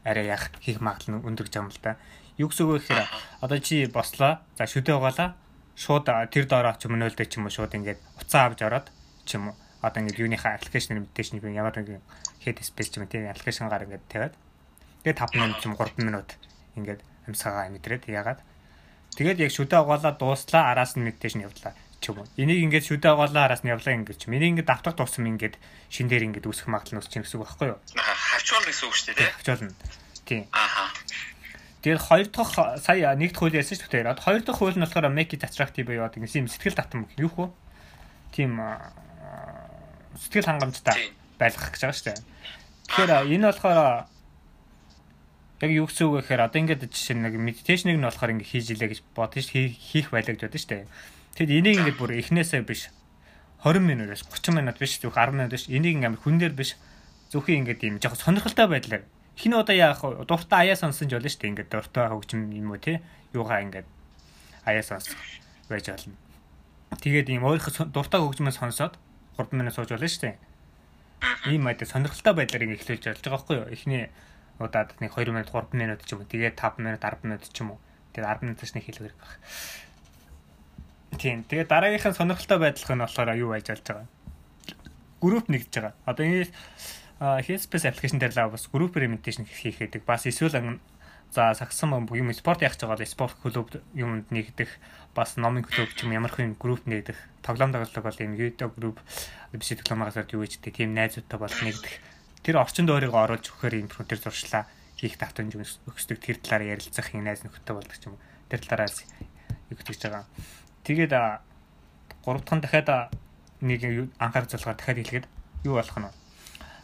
арай 0.04 0.26
яг 0.28 0.52
хийх 0.60 0.84
магадлал 0.84 1.20
нь 1.20 1.26
өндөр 1.28 1.48
жам 1.48 1.72
л 1.72 1.80
да. 1.80 1.96
Юу 2.36 2.52
гэсэн 2.52 2.68
үг 2.68 2.72
вэ 2.72 2.80
гэхээр 2.84 3.08
одоо 3.40 3.60
чи 3.64 3.88
бослоо. 3.88 4.44
За 4.60 4.68
шүдэ 4.68 5.00
угаалаа 5.00 5.40
шууд 5.80 6.12
тэр 6.32 6.44
доороо 6.44 6.76
ч 6.76 6.92
юм 6.92 7.00
нөлдөө 7.00 7.28
ч 7.32 7.40
юм 7.40 7.48
уу 7.48 7.56
шууд 7.56 7.72
ингээд 7.72 8.00
уцаа 8.20 8.52
авч 8.52 8.60
ороод 8.68 8.92
ч 9.24 9.40
юм 9.40 9.52
уу 9.52 9.56
одоо 9.80 10.04
ингээд 10.04 10.20
юуныхаа 10.20 10.60
аппликейшн 10.60 11.00
мэдээж 11.00 11.40
нэг 11.40 11.44
ямар 11.56 11.76
нэг 11.80 12.04
хэд 12.44 12.60
спейс 12.60 12.92
ч 12.92 13.00
юм 13.00 13.08
тийм 13.08 13.32
аппликейшн 13.32 13.72
гар 13.72 13.88
ингээд 13.88 14.04
тавиад 14.12 14.36
тэгээд 15.08 15.20
5 15.24 15.40
минут 15.40 15.58
ч 15.64 15.72
юм 15.72 15.76
3 15.80 16.04
минут 16.04 16.30
ингээд 16.76 17.00
амьсгаа 17.32 17.72
мэдрээд 17.72 18.12
ягаад 18.12 18.44
тэгээд 19.16 19.40
яг 19.40 19.52
шүдэ 19.56 19.80
угаалаа 19.80 20.20
дууслаа 20.20 20.76
араас 20.76 21.00
нь 21.00 21.08
мэдээж 21.08 21.40
нь 21.40 21.48
явлаа 21.48 21.72
ч 22.00 22.12
юм 22.12 22.24
уу. 22.24 22.28
Энийг 22.40 22.60
ингээд 22.66 22.88
шүдэ 22.88 23.12
угаалаа 23.12 23.52
араас 23.52 23.64
нь 23.64 23.72
явлаа 23.72 23.94
ингээд 23.94 24.28
энийг 24.28 24.64
ингээд 24.64 24.72
давтах 24.72 24.96
дууссан 24.96 25.28
ингээд 25.28 25.56
шин 25.92 26.08
дээр 26.08 26.28
ингээд 26.32 26.48
үүсэх 26.48 26.72
магадлал 26.72 26.98
нь 26.98 27.02
үүсчих 27.04 27.24
гэсэн 27.24 27.38
үг 27.40 27.46
байхгүй 27.48 27.68
юу? 27.76 27.80
Хавчвал 28.00 28.66
гэсэн 28.68 28.86
үг 28.88 28.96
шүү 28.96 29.16
дээ 29.20 29.36
хавчвал 29.36 29.64
нь 29.68 29.76
тийм 30.24 30.44
ааха. 30.56 30.90
Тэгээд 31.80 32.04
хоёр 32.04 32.28
дахь 32.28 32.56
сая 32.84 33.16
нэг 33.16 33.32
дахь 33.32 33.40
хууль 33.40 33.56
ярьсан 33.56 33.78
шүү 33.80 33.92
дээ. 33.92 34.12
Одоо 34.12 34.24
хоёр 34.24 34.42
дахь 34.44 34.60
хууль 34.60 34.76
нь 34.76 34.84
болохоор 34.84 35.08
make 35.12 35.32
it 35.36 35.44
attractive 35.44 35.88
буюу 35.88 36.04
одоо 36.04 36.20
юм. 36.20 36.48
Сэтгэл 36.48 36.76
татам 36.76 37.08
юу 37.16 37.32
хөө? 37.32 37.50
Тийм 38.36 38.60
сэтгэл 40.20 40.48
хангамжтай 40.48 41.16
байлгах 41.40 41.72
гэж 41.72 41.82
байгаа 41.84 41.96
шүү 41.96 42.08
дээ. 42.12 42.20
Тэгэхээр 42.90 43.12
энэ 43.32 43.48
болохоор 43.48 44.08
яг 45.60 45.72
юу 45.72 45.88
гэсэн 45.88 46.08
үг 46.08 46.16
гэхээр 46.24 46.42
одоо 46.48 46.60
ингээд 46.60 46.84
жишээ 46.88 47.16
нэг 47.20 47.36
медитейшнийг 47.40 48.00
нь 48.00 48.08
болохоор 48.08 48.34
ингээд 48.36 48.52
хийж 48.52 48.68
илээ 48.76 48.90
гэж 48.96 49.00
бодож 49.16 49.48
хийх 49.52 50.08
байлаа 50.12 50.36
гэж 50.36 50.44
бодсон 50.48 50.60
шүү 50.60 50.72
дээ. 50.72 50.88
Тэгэд 51.36 51.52
энийг 51.60 51.78
ингээд 51.84 52.00
бүр 52.00 52.18
эхнээсээ 52.18 52.64
биш 52.64 52.90
20 53.62 53.84
минутаас 53.84 54.24
30 54.24 54.56
минут 54.56 54.78
биш 54.80 54.98
зөвхөн 55.04 55.36
10 55.36 55.36
минут 55.36 55.52
биш 55.52 55.68
энийг 55.68 56.00
ингээд 56.00 56.24
хүн 56.24 56.38
дээр 56.40 56.56
биш 56.56 56.80
зөвхөн 57.30 57.68
ингээд 57.68 57.84
юм 57.86 58.00
жоохон 58.00 58.40
сонирхолтой 58.40 58.68
байдлаар 58.72 59.04
хин 59.40 59.54
одоо 59.54 59.76
яах 59.76 60.04
вэ? 60.04 60.26
Дуртай 60.28 60.68
аяа 60.68 60.76
сонсон 60.76 61.08
ч 61.08 61.16
болно 61.16 61.30
шүү 61.32 61.40
дээ. 61.40 61.52
Ингээд 61.56 61.72
дуртай 61.72 62.08
хөгжим 62.12 62.52
юм 62.52 62.76
уу 62.76 62.80
те? 62.80 63.00
Юугаа 63.32 63.64
ингээд 63.64 63.88
аяа 64.68 64.84
сонс 64.84 65.16
байж 65.72 65.88
болно. 65.88 66.16
Тэгээд 67.00 67.32
ийм 67.32 67.48
өөрийнхөө 67.48 67.88
дуртай 67.96 68.20
хөгжмөө 68.20 68.52
сонсоод 68.52 69.00
3 69.40 69.56
минут 69.56 69.74
сууж 69.76 69.96
болно 69.96 70.12
шүү 70.12 70.24
дээ. 70.28 70.36
Ийм 71.56 71.64
мэдээ 71.64 71.88
сонирхолтой 71.88 72.34
байдлаар 72.36 72.64
ингэ 72.68 72.78
эхлүүлж 72.84 73.04
болж 73.08 73.24
байгаа 73.24 73.32
байхгүй 73.40 73.56
юу? 73.56 73.68
Эхний 73.72 74.04
удаад 74.60 74.92
нэг 75.00 75.16
2 75.16 75.32
минут 75.32 75.48
3 75.56 75.72
минут 75.72 76.04
ч 76.04 76.12
юм 76.12 76.20
уу. 76.20 76.28
Тэгээд 76.28 76.60
5 76.60 76.84
минут 76.84 77.00
10 77.00 77.24
минут 77.24 77.44
ч 77.48 77.58
юм 77.64 77.72
уу. 77.72 77.80
Тэгээд 78.12 78.28
10 78.28 78.44
минутаас 78.44 78.72
нэг 78.76 78.84
хэрэг 78.84 79.16
баг. 79.16 79.32
Тийм. 81.18 81.44
Тэгээ 81.48 81.66
дараагийнхын 81.66 82.14
сонирхолтой 82.14 82.60
байдлах 82.60 82.92
нь 82.94 83.02
болохоор 83.02 83.34
юу 83.40 83.50
байж 83.56 83.68
болж 83.72 83.86
байгаа. 83.88 84.08
Групп 85.24 85.46
нэгдэж 85.50 85.74
байгаа. 85.74 85.94
Одоо 86.06 86.24
энэ 86.26 86.48
Headspace 87.20 87.92
application 87.92 88.20
дээр 88.20 88.32
л 88.32 88.54
бас 88.54 88.70
групп 88.72 88.96
implementation 88.96 89.44
хийх 89.44 89.84
гэдэг. 89.84 90.08
Бас 90.08 90.24
эсвэл 90.24 90.80
за 91.34 91.54
сагсан 91.54 91.92
юм 91.92 92.34
спорт 92.34 92.62
яах 92.64 92.80
гэж 92.80 92.88
байгаа 92.88 92.98
бол 92.98 93.06
спорт 93.06 93.36
клуб 93.44 93.68
юмд 93.94 94.32
нэгдэх, 94.32 94.70
бас 95.14 95.36
номын 95.36 95.68
клуб 95.68 95.92
ч 95.94 96.08
юм 96.08 96.16
ямар 96.16 96.32
хүн 96.32 96.56
групп 96.56 96.88
нэгдэх, 96.88 97.20
тоглоом 97.44 97.76
тоглох 97.76 97.92
бол 98.08 98.24
энэ 98.24 98.40
видео 98.40 98.72
групп 98.72 99.04
биш 99.52 99.70
дипломагаас 99.76 100.16
юу 100.32 100.42
гэж 100.48 100.64
тийм 100.64 100.96
найзуудтай 100.96 101.40
болох 101.40 101.60
нэгдэх. 101.60 101.94
Тэр 102.42 102.56
орчинд 102.58 102.90
өөрийгөө 102.90 103.20
оруулж 103.20 103.46
өгөхөр 103.52 103.84
энэ 103.84 103.92
тэр 104.08 104.20
зуршлаа 104.24 104.66
хийх 104.96 105.20
давтамж 105.20 105.60
өгсдөг 105.86 106.18
тэр 106.24 106.38
талаар 106.40 106.80
ярилцах 106.80 107.12
юм 107.12 107.28
найз 107.28 107.44
нөхдөд 107.44 107.76
болдог 107.76 108.00
ч 108.00 108.08
юм. 108.08 108.16
Тэр 108.48 108.64
талаараа 108.64 108.90
юу 109.70 109.76
гэж 109.76 110.00
байгаа. 110.08 110.24
Тэгээд 110.90 111.14
3 111.14 112.50
дахь 112.50 112.62
дахиад 112.66 113.14
нэг 113.62 114.10
анхаарах 114.18 114.50
зорилгоор 114.50 114.74
дахиад 114.74 114.98
хэлгээд 114.98 115.26
юу 115.70 115.78
болох 115.78 115.98
нь 116.02 116.10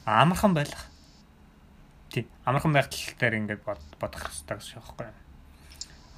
амархан 0.06 0.54
байх. 0.54 0.94
Тийм. 2.14 2.30
Амархан 2.46 2.70
байхтал 2.70 3.02
дээр 3.18 3.42
ингээд 3.42 3.66
бодох 3.66 4.30
хэрэгтэй 4.30 4.62
үг 4.62 4.94
байхгүй 4.94 5.10
юу? 5.10 5.18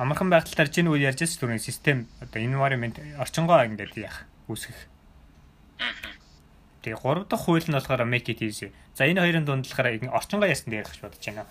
Амархан 0.04 0.28
байхтал 0.28 0.60
дээр 0.60 0.68
чинь 0.68 0.92
үе 0.92 1.08
ярьж 1.08 1.24
байгаа 1.24 1.40
түрүүний 1.40 1.64
систем 1.64 2.12
одоо 2.20 2.44
environment 2.44 3.00
орчингоо 3.24 3.64
ингээд 3.64 3.96
яах 3.96 4.28
үүсгэх. 4.52 4.92
Тэгээ 6.84 7.00
3 7.00 7.24
дахь 7.32 7.40
хууль 7.40 7.64
нь 7.64 7.72
болохоор 7.72 8.04
make 8.04 8.28
it 8.28 8.44
easy. 8.44 8.76
За 9.00 9.08
энэ 9.08 9.24
хоёрын 9.24 9.48
дунд 9.48 9.64
болохоор 9.64 10.12
орчингоо 10.12 10.52
яасан 10.52 10.76
дээр 10.76 10.92
гэж 10.92 11.00
бодож 11.00 11.24
байна. 11.24 11.48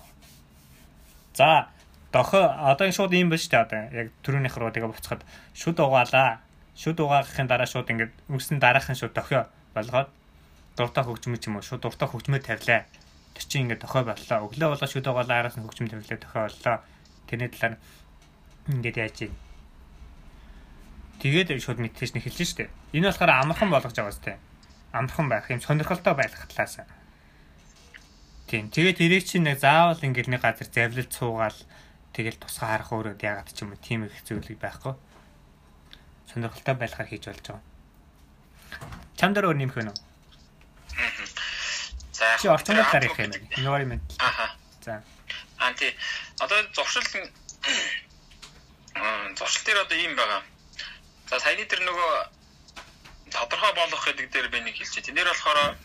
За 1.33 1.73
дохо 2.17 2.41
одоо 2.73 2.89
шууд 2.89 3.13
юм 3.13 3.29
шүү 3.29 3.53
дээ 3.53 3.65
одоо 3.69 3.81
яг 3.93 4.09
төрөөнийх 4.25 4.57
рүү 4.57 4.73
тэгээ 4.73 4.89
буцахад 4.89 5.23
шүд 5.53 5.77
угаалаа. 5.85 6.41
Шүд 6.73 6.97
угаахын 7.05 7.49
дараа 7.49 7.69
шууд 7.69 7.93
ингээд 7.93 8.13
үгсэн 8.33 8.57
дараахан 8.57 8.97
шууд 8.97 9.13
дохио 9.13 9.45
болгоод 9.77 10.09
дуртай 10.77 11.05
хөгжмөд 11.05 11.45
юм 11.45 11.61
уу 11.61 11.65
шууд 11.65 11.85
дуртай 11.85 12.09
хөгжмөд 12.09 12.49
тавилаа. 12.49 12.89
Тэр 13.37 13.45
чинь 13.45 13.69
ингээд 13.69 13.85
дохио 13.85 14.09
боллоо. 14.09 14.49
Өглөө 14.49 14.69
болоо 14.73 14.89
шүд 14.89 15.05
угаалаа 15.05 15.37
араас 15.45 15.57
нь 15.61 15.65
хөгжмөд 15.69 15.93
тавилаа 15.93 16.21
дохио 16.25 16.41
боллоо. 16.49 16.77
Тэрний 17.29 17.51
талаар 17.53 17.75
ингээд 18.73 18.97
яаж 18.97 19.17
юм. 19.29 19.35
Тэгээд 21.21 21.49
шууд 21.61 21.81
мэдээж 21.81 22.13
нэг 22.17 22.25
хэлж 22.29 22.41
штэ. 22.45 22.69
Энэ 22.97 23.09
болохоор 23.13 23.33
амархан 23.45 23.69
болгож 23.73 23.97
байгаа 23.97 24.13
сте. 24.13 24.37
Амархан 24.93 25.29
байх 25.29 25.49
юм 25.49 25.61
сонирхолтой 25.61 26.15
байх 26.17 26.33
талаас. 26.33 26.85
Тийм. 28.49 28.69
Тэгээд 28.69 29.01
тэрийг 29.01 29.25
чинь 29.25 29.49
нэг 29.49 29.61
заавал 29.61 30.01
ингээд 30.01 30.29
нэг 30.29 30.45
газар 30.45 30.69
завлил 30.69 31.09
цуугаал 31.09 31.57
тэгэл 32.17 32.41
тусгай 32.41 32.69
харах 32.73 32.91
өөрөө 32.97 33.21
яагаад 33.21 33.53
ч 33.53 33.61
юм 33.61 33.77
уу 33.77 33.85
тийм 33.85 34.09
их 34.09 34.17
зүйлийг 34.25 34.57
байхгүй. 34.57 34.97
Сонирхолтой 36.33 36.75
байлахаар 36.81 37.09
хийж 37.13 37.29
болж 37.29 37.45
байгаа. 37.45 37.65
Чам 39.21 39.31
дээр 39.37 39.53
өөр 39.53 39.59
нэмэх 39.61 39.77
вэ? 39.77 39.93
За 42.17 42.25
чи 42.41 42.49
орчмод 42.49 42.89
тарих 42.89 43.13
юм. 43.21 43.33
Environment. 43.61 44.01
Аха. 44.19 44.57
За. 44.81 45.05
Аа 45.59 45.73
тий. 45.75 45.93
Одоо 46.41 46.59
зуршил 46.73 47.05
зуршил 49.37 49.65
дээр 49.65 49.79
одоо 49.85 49.99
ийм 49.99 50.17
байгаа. 50.17 50.43
За 51.29 51.41
саяны 51.41 51.65
тэр 51.69 51.85
нөгөө 51.85 52.13
тодорхой 53.29 53.73
болгох 53.77 54.05
гэдэг 54.09 54.33
дээр 54.33 54.49
би 54.49 54.61
нэг 54.61 54.77
хэлчихэ. 54.81 55.13
Тэнээр 55.13 55.29
болохоор 55.29 55.77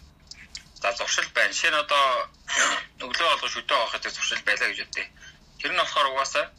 за 0.79 0.89
зуршил 0.95 1.27
байна. 1.35 1.51
Нь 1.51 1.79
одоо 1.83 2.03
өглөө 3.03 3.27
болгож 3.35 3.55
өдөө 3.59 3.77
авах 3.77 3.93
гэдэг 3.99 4.11
зуршил 4.15 4.41
байлаа 4.47 4.69
гэж 4.71 4.79
бодъё. 4.87 5.05
Тэр 5.61 5.71
нь 5.71 5.81
болохоор 5.81 6.09
угаасаа 6.11 6.49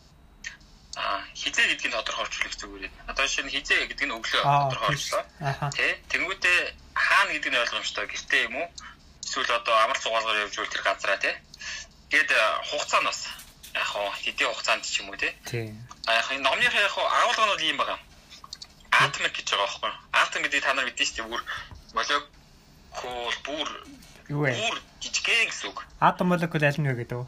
а 0.97 1.25
хизээ 1.35 1.73
гэдгийг 1.73 1.93
тодорхойлчих 1.97 2.55
зүгээр. 2.61 2.93
Одоо 3.09 3.27
шинэ 3.27 3.49
хизээ 3.49 3.89
гэдэг 3.89 4.07
нь 4.07 4.17
өглөө 4.17 4.43
тодорхойллоо. 4.45 5.23
Тэ? 5.73 5.99
Тэнгүүтээ 6.13 6.59
хаана 6.93 7.33
гэдэг 7.33 7.51
нь 7.53 7.61
ойлгомжтой 7.65 8.07
гэртээ 8.13 8.43
юм 8.53 8.57
уу? 8.61 8.69
Эсвэл 9.25 9.57
одоо 9.57 9.75
амар 9.81 9.97
цугаалгаар 9.97 10.45
явж 10.45 10.55
үйл 10.61 10.69
тэр 10.69 10.85
газараа 10.85 11.17
тэ? 11.17 11.33
Гээд 12.13 12.31
хугацаа 12.69 13.01
нь 13.01 13.09
бас 13.09 13.21
яг 13.73 13.89
хоо 13.89 14.09
хэдийн 14.21 14.53
хугацаанд 14.53 14.85
ч 14.85 15.01
юм 15.01 15.09
уу 15.09 15.17
тэ? 15.17 15.33
А 16.05 16.13
яг 16.21 16.29
энэ 16.29 16.45
номныхаа 16.45 16.85
яг 16.85 16.93
агуулга 16.93 17.45
нь 17.49 17.53
бол 17.57 17.65
ийм 17.65 17.77
байгаа. 17.81 17.99
Атомик 18.93 19.33
гэж 19.33 19.49
байгаа 19.49 19.65
байхгүй 19.65 19.89
юу? 19.89 19.99
Атом 20.13 20.41
гэдэг 20.45 20.61
та 20.61 20.77
нар 20.77 20.85
мэдэн 20.85 21.07
шүү 21.09 21.17
дээ. 21.17 21.31
Бүр 21.33 21.43
молекул 21.97 23.37
бүр 23.49 23.69
юу 24.29 24.41
вэ? 24.45 24.53
Бүр 24.61 24.77
жижигхэн 25.01 25.49
гэсэн 25.49 25.73
үг. 25.73 25.89
Атом 26.05 26.29
молекул 26.29 26.61
аль 26.61 26.77
нь 26.77 26.89
вэ 26.93 27.01
гэдэг 27.01 27.17
үү? 27.17 27.27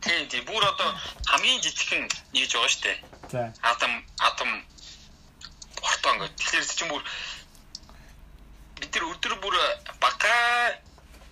Тийм 0.00 0.28
тийм 0.28 0.44
бүр 0.48 0.64
одоо 0.64 0.96
хамгийн 1.28 1.60
жижигхэн 1.60 2.08
нэгж 2.32 2.52
байгаа 2.56 2.70
шүү 2.72 2.82
дээ. 2.84 2.98
За. 3.32 3.40
Атом 3.62 3.92
атом 4.18 4.50
протон 5.76 6.16
гэдэг. 6.18 6.36
Тэгэхээр 6.40 6.64
чинь 6.64 6.92
бүр 6.92 7.02
бид 8.80 8.94
нар 8.94 9.04
өдөр 9.12 9.34
бүр 9.44 9.56
бака 10.00 10.34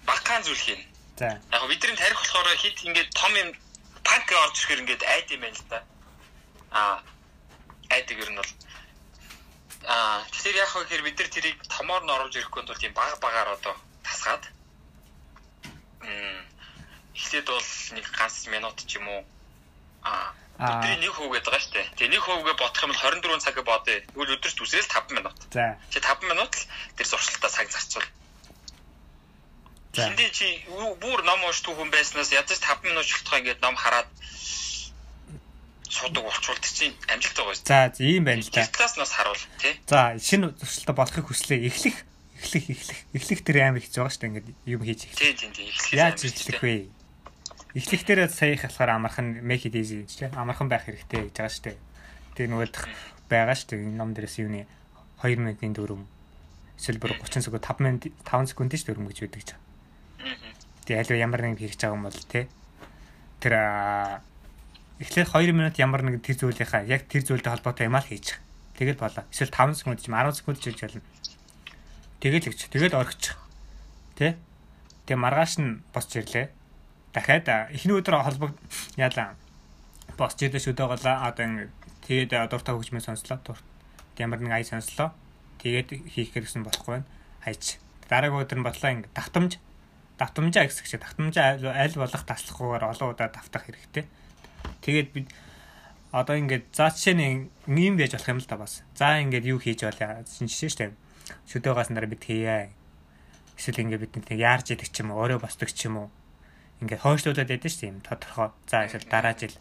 бакаан 0.04 0.42
зүйл 0.44 0.60
хийн. 0.60 0.82
За. 1.16 1.40
Яг 1.52 1.64
бидний 1.68 1.96
тарих 1.96 2.20
болохоор 2.20 2.56
хит 2.56 2.84
ингээд 2.84 3.10
том 3.16 3.32
юм 3.36 3.48
панк 4.04 4.28
орж 4.32 4.54
ирэхээр 4.60 4.82
ингээд 4.84 5.02
айд 5.02 5.30
юм 5.32 5.40
байна 5.40 5.56
л 5.56 5.68
да. 5.72 5.78
Аа 6.70 6.96
айдаг 7.88 8.18
ер 8.20 8.30
нь 8.30 8.40
бол 8.40 8.52
аа 9.88 10.20
тэгэхээр 10.28 10.60
яг 10.60 10.68
хөө 10.68 11.02
бид 11.08 11.18
нар 11.18 11.30
тэрийг 11.32 11.58
томоор 11.72 12.02
нь 12.04 12.12
оруулж 12.12 12.34
ирэхгүй 12.36 12.62
тул 12.68 12.76
тийм 12.76 12.92
баг 12.92 13.16
багаар 13.24 13.56
одоо 13.56 13.74
тасгаад 14.04 14.44
эхлээд 17.18 17.46
бол 17.50 17.70
нэг 17.98 18.06
ганц 18.14 18.46
минут 18.46 18.78
ч 18.86 19.02
юм 19.02 19.06
уу 19.10 19.22
аа 20.06 20.32
өдрийн 20.58 20.98
нэг 20.98 21.14
хөвгээд 21.14 21.46
байгаа 21.46 21.62
шүү 21.62 21.74
дээ. 21.74 21.86
Тэгээ 21.94 22.12
нэг 22.18 22.22
хөвгээ 22.26 22.56
бодох 22.58 22.82
юм 22.82 22.90
бол 22.90 23.02
24 23.06 23.46
цаг 23.46 23.56
бодъё. 23.62 24.02
Тэгвэл 24.10 24.34
өдөрт 24.34 24.58
үсрэл 24.58 24.90
5 24.90 25.14
минут. 25.14 25.38
За. 25.54 25.78
Чи 25.94 25.98
5 26.02 26.26
минут 26.26 26.50
л 26.50 26.66
тэр 26.98 27.06
зуршилтаа 27.06 27.50
цаг 27.50 27.70
зарцуул. 27.70 28.06
За. 29.94 30.10
Энд 30.10 30.18
чи 30.34 30.66
бүр 30.98 31.22
ном 31.22 31.46
уншдаг 31.46 31.78
хүн 31.78 31.94
байснаас 31.94 32.34
ядаж 32.34 32.58
5 32.58 32.90
минут 32.90 33.06
шилтгоо 33.06 33.38
ингээд 33.38 33.62
ном 33.62 33.78
хараад 33.78 34.10
судаг 35.86 36.26
болчвол 36.26 36.58
чинь 36.58 36.98
амжилт 37.06 37.38
байгаа 37.38 37.54
шүү. 37.54 37.70
За, 37.70 37.94
ийм 38.02 38.26
байна 38.26 38.42
л 38.42 38.50
да. 38.50 38.66
Талаас 38.66 38.98
нас 38.98 39.14
харуул, 39.14 39.38
тий. 39.62 39.78
За, 39.86 40.18
шинэ 40.18 40.58
зуршилтаа 40.58 40.94
болохыг 40.98 41.26
хүслээ. 41.30 41.70
Эхлэх, 41.70 42.02
эхлэх, 42.34 42.66
эхлэх. 42.66 42.98
Эхлэх 43.14 43.40
тэр 43.46 43.56
аим 43.62 43.78
их 43.78 43.86
байгаа 43.94 44.10
шүү 44.10 44.20
дээ. 44.26 44.30
Ингээд 44.34 44.48
юм 44.66 44.82
хийж 44.82 45.00
эхлэх. 45.06 45.22
Тий, 45.22 45.32
тий, 45.38 45.50
тий. 45.54 45.66
Эхлэх. 45.70 45.94
Яаж 45.94 46.18
эхлэх 46.26 46.60
вэ? 46.66 46.97
Эхлэхдээ 47.78 48.26
саях 48.26 48.66
болохоор 48.66 48.90
амархан 48.90 49.38
make 49.46 49.70
it 49.70 49.74
easy 49.78 50.02
гэж 50.02 50.10
тийм 50.18 50.34
амархан 50.34 50.66
байх 50.66 50.82
хэрэгтэй 50.82 51.30
гэж 51.30 51.34
байгаа 51.38 51.54
шүү 51.54 51.64
дээ. 51.70 51.78
Тэгээ 52.34 52.50
нөгөө 52.50 52.68
дах 52.74 52.86
байгаа 53.30 53.54
шүү 53.54 53.68
дээ. 53.70 53.94
Ном 53.94 54.10
дээрээс 54.18 54.36
юуны 54.42 54.66
2 55.22 55.38
минутын 55.38 55.78
дөрөв 55.78 56.02
эсвэл 56.74 56.98
бүр 56.98 57.14
30 57.22 57.46
секунд 57.46 57.62
5 57.62 57.78
минут 57.86 58.02
5 58.26 58.50
секунд 58.50 58.74
ч 58.74 58.82
дөрөв 58.82 59.06
гэж 59.06 59.18
байдаг 59.22 59.42
ч. 59.46 59.50
Тэгээ 60.90 60.98
аль 61.06 61.22
ямар 61.22 61.40
нэг 61.46 61.62
хийж 61.62 61.78
байгаа 61.78 61.94
юм 61.94 62.02
бол 62.02 62.18
тий. 62.18 62.50
Тэр 63.38 63.54
эхлээд 64.98 65.30
2 65.30 65.54
минут 65.54 65.78
ямар 65.78 66.02
нэг 66.02 66.18
тэр 66.18 66.34
зүйлийнхаа 66.34 66.82
яг 66.82 67.06
тэр 67.06 67.22
зүйлтэй 67.22 67.62
холбоотой 67.62 67.86
юм 67.86 67.94
аа 67.94 68.02
л 68.02 68.10
хийж. 68.10 68.42
Тэгэл 68.74 68.98
болоо. 68.98 69.22
Эсвэл 69.30 69.54
5 69.54 69.78
секунд 69.78 70.02
ч 70.02 70.10
10 70.10 70.34
секунд 70.34 70.58
ч 70.58 70.74
хийж 70.74 70.82
болно. 70.82 71.02
Тэгэл 72.18 72.42
гэж. 72.42 72.74
Тэгэл 72.74 72.98
орхичих. 72.98 73.38
Тэ? 74.18 74.34
Тэгээ 75.06 75.22
маргааш 75.22 75.62
нь 75.62 75.78
босч 75.94 76.18
ирлээ 76.18 76.57
дахиад 77.12 77.72
эхний 77.72 77.96
өдөр 77.96 78.20
холбог 78.22 78.52
яалаа 78.96 79.36
босч 80.18 80.42
идэж 80.42 80.68
шүдэ 80.68 80.84
голаа 80.84 81.30
одоо 81.30 81.44
ингэ 81.46 81.64
тэгээд 82.04 82.50
дуртай 82.50 82.74
хөгжмөө 82.74 83.02
сонслоо. 83.06 83.38
Дурт 83.46 83.64
ямар 84.18 84.42
нэг 84.42 84.52
ай 84.52 84.64
сонслоо. 84.66 85.14
Тэгээд 85.62 86.10
хийх 86.10 86.34
гэсэн 86.34 86.66
болохгүй 86.66 87.00
байна. 87.00 87.08
Хайч. 87.46 87.78
Дараагийн 88.10 88.42
өдөр 88.42 88.58
нь 88.58 88.66
бодлоо 88.66 88.90
ингэ 88.90 89.08
давтамж. 89.14 89.52
Давтамжаа 90.18 90.66
гэсэн 90.66 90.84
чинь 90.84 91.02
давтамжаа 91.06 91.62
аль 91.70 91.94
болох 91.94 92.24
таслахгүйгээр 92.26 92.84
олон 92.90 93.08
удаа 93.14 93.28
давтах 93.30 93.62
хэрэгтэй. 93.70 94.04
Тэгээд 94.82 95.08
бид 95.14 95.30
одоо 96.10 96.34
ингээд 96.34 96.74
за 96.74 96.90
жишээ 96.90 97.14
нь 97.14 97.48
ийм 97.70 97.94
байж 97.94 98.18
болох 98.18 98.28
юм 98.28 98.42
л 98.42 98.50
та 98.50 98.58
бас. 98.58 98.82
За 98.98 99.22
ингээд 99.22 99.46
юу 99.46 99.62
хийж 99.62 99.86
болоо 99.86 100.26
жишээ 100.26 100.70
штэ. 100.74 100.90
Шүдэгээс 101.46 101.94
нараа 101.94 102.10
бид 102.10 102.26
хийе. 102.26 102.74
Эсвэл 103.54 103.86
ингээд 103.86 104.02
бид 104.02 104.14
нэг 104.18 104.34
яарж 104.34 104.74
идэх 104.74 104.90
ч 104.90 105.06
юм 105.06 105.14
уу 105.14 105.22
өөрөө 105.22 105.46
босдог 105.46 105.70
ч 105.70 105.86
юм 105.86 106.02
уу 106.02 106.08
ингээд 106.78 107.02
хойшлуулад 107.02 107.50
байдаг 107.50 107.70
шүү 107.70 107.90
юм 107.90 107.98
тодорхой. 108.06 108.54
За 108.70 108.86
эсвэл 108.86 109.06
дараа 109.10 109.34
жил 109.34 109.54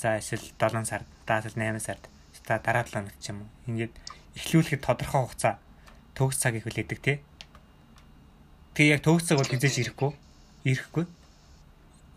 за 0.00 0.16
эсвэл 0.16 0.40
7 0.56 0.84
сард, 0.88 1.06
за 1.28 1.38
эсвэл 1.44 1.60
8 1.60 1.80
сард, 1.80 2.08
за 2.32 2.56
дараа 2.58 2.84
7 2.88 3.04
хоногт 3.04 3.20
ч 3.20 3.28
юм 3.28 3.44
уу. 3.44 3.50
Ингээд 3.68 3.92
эхлүүлэхэд 4.40 4.80
тодорхой 4.80 5.20
хугацаа 5.28 5.54
төгс 6.16 6.40
цагийг 6.40 6.64
хүлээдэг 6.64 7.00
тий. 7.04 7.16
Тэгээ 8.74 8.96
яг 8.96 9.02
төгс 9.04 9.28
цаг 9.28 9.38
бол 9.38 9.50
хизээж 9.52 9.76
ирэхгүй. 9.84 10.10
Ирэхгүй. 10.64 11.04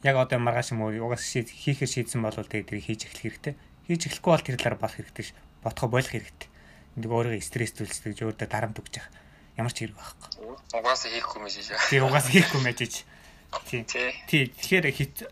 Яг 0.08 0.16
одоо 0.16 0.39
маргааш 0.39 0.72
юм 0.72 0.88
уу 0.88 0.96
угаас 0.96 1.27
хийхээр 1.27 1.92
шийдсэн 1.92 2.24
бол 2.24 2.32
тэгээ 2.32 2.72
тэрийг 2.72 2.88
хийж 2.88 3.01
эхлэх 3.12 3.24
хэрэгтэй. 3.44 3.54
Хийж 3.92 4.01
эхлэхгүй 4.08 4.32
бол 4.32 4.46
тэр 4.48 4.56
талаар 4.56 4.80
болох 4.80 4.96
хэрэгтэй 4.96 5.25
ш. 5.27 5.36
Бодхоо 5.60 5.92
болох 5.92 6.13
хэрэгтэй. 6.13 6.50
Энд 6.96 7.06
өөрийгөө 7.06 7.44
стресс 7.44 7.75
зүйлсдэг 7.75 8.16
өөртөө 8.16 8.48
дарамт 8.48 8.80
өгч 8.80 8.94
явах. 8.96 9.12
Ямар 9.60 9.74
ч 9.74 9.86
хэрэг 9.86 9.98
байхгүй. 9.98 10.30
Угаасаа 10.77 11.10
хийхгүй 11.13 11.39
мэж. 11.42 11.54
Тэгээ 11.92 12.06
угаасаа 12.06 12.34
хийхгүй 12.34 12.62
мэж 12.62 12.80
Тий. 13.68 13.84
Тий. 14.27 14.48
Тэгэхээр 14.48 14.86
хит 14.92 15.27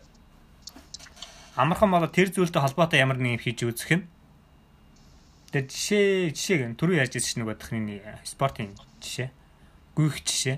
амархан 1.56 1.90
болоо 1.90 2.08
тэр 2.08 2.32
зүйлтэй 2.32 2.60
холбоотой 2.60 3.00
ямар 3.00 3.16
нэг 3.20 3.40
юм 3.40 3.42
хийж 3.44 3.64
үзэх 3.64 3.90
нь. 4.00 4.04
Тэр 5.52 5.64
жишээ 5.68 6.32
жишээ 6.32 6.56
гэн 6.64 6.76
түрүү 6.76 7.00
яаж 7.00 7.16
ирсэн 7.16 7.44
нэг 7.44 7.48
бодохны 7.52 8.00
спортын 8.24 8.72
жишээ. 9.00 9.28
Гүйх 9.96 10.20
жишээ. 10.24 10.56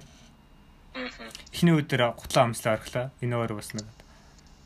Эхний 1.54 1.74
өдөр 1.74 2.14
гутлаа 2.18 2.50
өмслөө 2.50 2.72
орхлоо. 2.74 3.10
Энэ 3.22 3.38
өөр 3.38 3.52
бас 3.58 3.74
нэг 3.74 3.86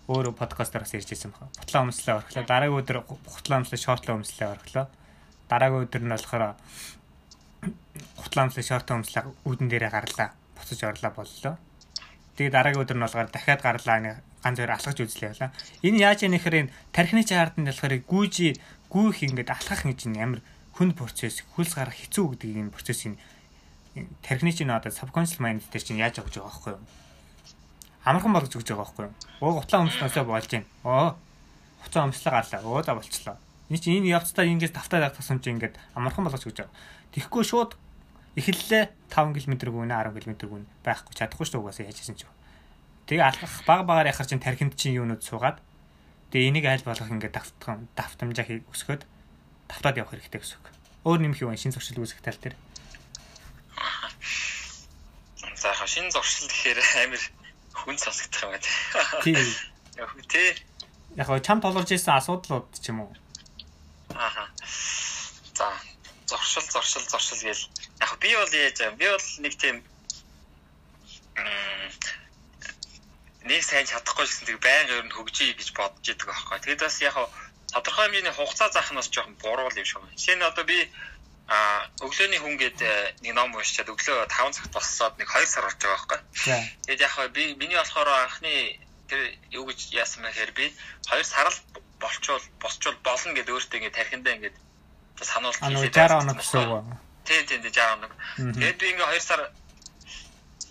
өөрөө 0.09 0.33
подкастараас 0.37 0.93
ярьж 0.97 1.13
байсан 1.13 1.33
байна. 1.37 1.53
Гутлаа 1.61 1.85
өмслөө 1.85 2.17
орхлоо. 2.17 2.45
Дараагийн 2.49 2.81
өдөр 2.81 2.99
гутлаа 3.09 3.61
өмслөө 3.61 3.81
шортлоо 3.81 4.17
өмслөө 4.21 4.49
орхлоо. 4.57 4.87
Дараагийн 5.49 5.85
өдөр 5.85 6.03
нь 6.05 6.13
болохоор 6.13 6.45
гутлаа 8.21 8.45
өмслөө 8.49 8.65
шортлоо 8.65 8.97
өмслөө 9.01 9.23
үүдэн 9.45 9.69
дээрээ 9.69 9.93
гарлаа. 9.93 10.33
Буцаж 10.57 10.81
орлоо 10.85 11.13
боллоо. 11.13 11.55
Тэгээ 12.37 12.53
дараагийн 12.53 12.83
өдөр 12.83 12.97
нь 12.99 13.05
болохоор 13.05 13.29
дахиад 13.29 13.61
гарлаа 13.61 13.99
нэг 14.01 14.17
ганц 14.43 14.57
хоёр 14.59 14.73
алхаж 14.73 14.99
үзлээ 14.99 15.31
явлаа. 15.37 15.51
Энэ 15.85 16.01
яаж 16.01 16.19
яа 16.25 16.33
нэхэр 16.33 16.57
энэ 16.67 16.73
тархины 16.91 17.23
чаардын 17.23 17.69
болохоор 17.69 17.95
гүүжи 18.09 18.49
гүүх 18.89 19.19
ингээд 19.29 19.53
алхах 19.53 19.85
гэж 19.85 20.01
амар 20.17 20.41
хүнд 20.75 20.97
процесс 20.97 21.45
хөлс 21.55 21.77
гарах 21.77 21.97
хэцүү 21.97 22.37
гэдэг 22.37 22.51
энэ 22.57 22.75
процессыг 22.75 23.21
тархины 24.25 24.53
чинь 24.53 24.73
одоо 24.73 24.89
subconscious 24.89 25.39
mind 25.39 25.61
дээр 25.69 25.85
чинь 25.85 26.01
яаж 26.01 26.19
өгч 26.25 26.41
байгаа 26.41 26.49
байхгүй 26.49 26.73
юу? 26.73 26.83
Амархан 28.09 28.33
болгож 28.33 28.57
өгч 28.57 28.69
байгаа 28.73 28.85
байхгүй 28.89 29.05
юу? 29.05 29.15
Оо 29.45 29.53
гутлаа 29.61 29.85
өмснөөсөө 29.85 30.25
болж 30.25 30.49
байна. 30.49 30.67
Оо 30.83 31.09
хуцаа 31.85 32.09
өмслөө 32.09 32.33
гарлаа. 32.33 32.61
Оо 32.65 32.83
за 32.83 32.95
болчлоо. 32.97 33.37
Энэ 33.69 33.79
чинь 33.79 33.97
энэ 34.01 34.13
явцдаа 34.17 34.49
ингээс 34.49 34.73
тавтаа 34.73 35.01
даг 35.05 35.15
тусам 35.17 35.39
чинь 35.45 35.61
ингээд 35.61 35.77
амархан 35.95 36.25
болгож 36.25 36.49
өгч 36.49 36.65
байгаа. 36.65 36.75
Тэгэхгүй 37.13 37.45
шууд 37.45 37.77
эхэллээ 38.37 38.85
5 39.13 39.37
км 39.37 39.69
гүнэ 39.69 39.93
10 39.93 40.17
км 40.25 40.35
гүнэ 40.49 40.67
байхгүй 40.85 41.15
чадахгүй 41.17 41.47
шүү 41.47 41.61
угаасаа 41.61 41.89
яаж 41.89 41.99
хийсэн 42.01 42.17
ч. 42.17 42.25
Тэгээ 43.07 43.29
алхах 43.29 43.55
баг 43.69 43.85
багаар 43.85 44.09
яхаар 44.09 44.29
чинь 44.29 44.41
тархинд 44.41 44.73
чинь 44.79 44.97
юунууд 44.97 45.21
суугаад 45.21 45.61
тэгээ 46.33 46.49
энийг 46.49 46.65
аль 46.65 46.87
болох 46.87 47.13
ингээд 47.13 47.37
давтгам 47.37 47.89
давтамжаа 47.93 48.47
хийг 48.49 48.65
өсгөхөд 48.73 49.05
давтаад 49.69 50.01
явах 50.01 50.17
хэрэгтэй 50.17 50.41
гэсэн 50.41 50.57
үг. 50.61 50.73
Өөр 51.05 51.21
нэмэх 51.21 51.45
юм 51.45 51.53
шин 51.59 51.77
зуршил 51.77 52.01
үүсгэх 52.01 52.25
тал 52.25 52.41
дээр. 52.41 52.57
За 55.61 55.69
яг 55.75 55.85
шинэ 55.85 56.11
зуршил 56.15 56.49
гэхээр 56.49 56.79
амар 57.05 57.23
хүн 57.75 57.97
сонсогдох 57.99 58.43
юм 58.43 58.51
байна. 58.57 58.69
Тийм. 59.25 59.37
Яг 59.99 60.11
тий. 60.31 60.51
Яг 61.21 61.27
гоо 61.27 61.39
чам 61.39 61.61
толгорж 61.61 61.93
исэн 61.93 62.17
асуудлууд 62.17 62.71
ч 62.81 62.91
юм 62.91 63.05
уу. 63.05 63.13
Ааха. 64.15 64.49
За 65.53 65.69
зуршил 66.27 66.65
зуршил 66.65 67.05
зуршил 67.07 67.45
яг 67.51 67.59
би 68.23 68.31
бол 68.39 68.53
яаж 68.55 68.79
юм 68.81 68.95
би 68.97 69.07
бол 69.11 69.27
нэг 69.45 69.55
тийм 69.59 69.77
нэг 73.43 73.63
сайн 73.67 73.87
чадахгүй 73.87 74.27
гэсэн 74.27 74.47
тэг 74.47 74.59
байнга 74.63 75.03
ер 75.03 75.07
нь 75.07 75.15
хөгжиж 75.15 75.59
гэж 75.59 75.69
бодож 75.75 76.07
идэг 76.07 76.29
аахгүй. 76.31 76.59
Тэгэд 76.63 76.85
бас 76.87 76.97
яг 77.03 77.17
тодорхой 77.75 78.07
хэмжээний 78.07 78.35
хугацаа 78.35 78.71
заах 78.71 78.91
нь 78.93 78.99
бас 79.01 79.11
жоохон 79.11 79.35
буруу 79.43 79.67
юм 79.75 79.87
шиг 79.87 79.99
байна. 79.99 80.15
Жишээ 80.15 80.37
нь 80.39 80.47
одоо 80.47 80.65
би 80.65 80.79
а 81.51 81.91
өглөөний 82.01 82.39
хүн 82.39 82.55
гээд 82.57 82.79
э, 82.81 82.93
нэг 83.27 83.35
ном 83.35 83.51
уншичаад 83.59 83.91
өглөө 83.91 84.31
5 84.31 84.57
цагт 84.57 84.73
болсоод 84.73 85.19
нэг 85.19 85.27
2 85.27 85.47
сар 85.51 85.67
болж 85.67 85.79
байгаа 85.83 85.99
байхгүй. 85.99 86.21
Тэгээд 86.87 87.03
яг 87.03 87.15
би 87.35 87.43
миний 87.59 87.77
болохоор 87.77 88.09
анхны 88.09 88.79
тэр 89.11 89.21
юу 89.51 89.67
гэж 89.67 89.91
яасан 89.91 90.23
мэхээр 90.23 90.53
би 90.55 90.71
2 91.11 91.25
сар 91.27 91.51
л 91.51 91.59
болчвол 91.99 92.45
босчвол 92.63 92.97
болно 93.03 93.35
гэд 93.35 93.51
өөртөө 93.51 93.79
ингэ 93.83 93.91
тархиндаа 93.91 94.33
ингэ 94.39 94.51
сануулт 95.21 95.59
хийлээ. 95.59 95.91
60 95.91 96.23
хоног 96.23 96.39
гэсэн 96.39 96.63
үг. 96.71 96.87
Тийм 97.25 97.47
тийм 97.47 97.61
60 97.63 97.79
хоног. 97.91 98.13
Тэгээд 98.37 98.79
би 98.79 98.87
ингээ 98.93 99.09
2 99.15 99.21
сар 99.21 99.41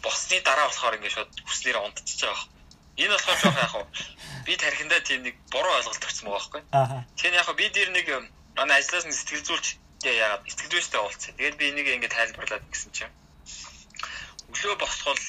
босны 0.03 0.38
дараа 0.41 0.67
болохоор 0.67 0.98
ингээ 0.98 1.15
шууд 1.15 1.31
хүснээр 1.48 1.77
унтчихж 1.79 2.22
байгаа. 2.25 2.48
Энэ 2.98 3.13
болохоор 3.15 3.39
жоох 3.41 3.60
яг 3.65 3.74
уу 3.75 3.86
би 4.46 4.53
тархиндаа 4.58 5.01
тийм 5.05 5.22
нэг 5.24 5.36
буруу 5.53 5.74
ойлголт 5.77 6.05
өгсөн 6.05 6.25
байгаа 6.27 6.38
байхгүй. 6.38 6.62
Тэгэхээр 7.15 7.39
яг 7.39 7.50
би 7.55 7.65
дэр 7.70 7.89
нэг 7.96 8.08
манай 8.58 8.77
ажлаас 8.81 9.05
нэг 9.05 9.15
сэтгэл 9.15 9.48
зүйч 9.48 9.65
яагаад 10.03 10.43
сэтгэлдвэстэй 10.50 11.00
уулзсан. 11.01 11.36
Тэгээд 11.38 11.60
би 11.60 11.65
энийг 11.70 11.88
ингээд 11.88 12.15
тайлбарлаад 12.17 12.65
гисэн 12.74 12.91
чинь 12.91 13.13
өглөө 14.51 14.75
босхол 14.81 15.22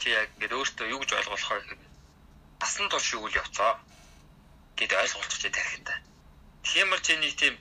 тий 0.00 0.14
яг 0.14 0.30
ингээд 0.38 0.56
өөртөө 0.56 0.86
юу 0.88 1.00
гэж 1.02 1.10
ойлгох 1.18 1.44
вэ 1.50 1.60
гэхээр 1.60 1.80
насан 2.60 2.86
турш 2.88 3.08
юу 3.12 3.28
л 3.28 3.38
явцаа 3.40 3.72
гэд 4.78 4.92
ойлголцож 4.96 5.42
тарихтаа. 5.44 5.98
Тиймэр 6.64 7.00
чи 7.04 7.12
нэг 7.16 7.34
тийм 7.36 7.54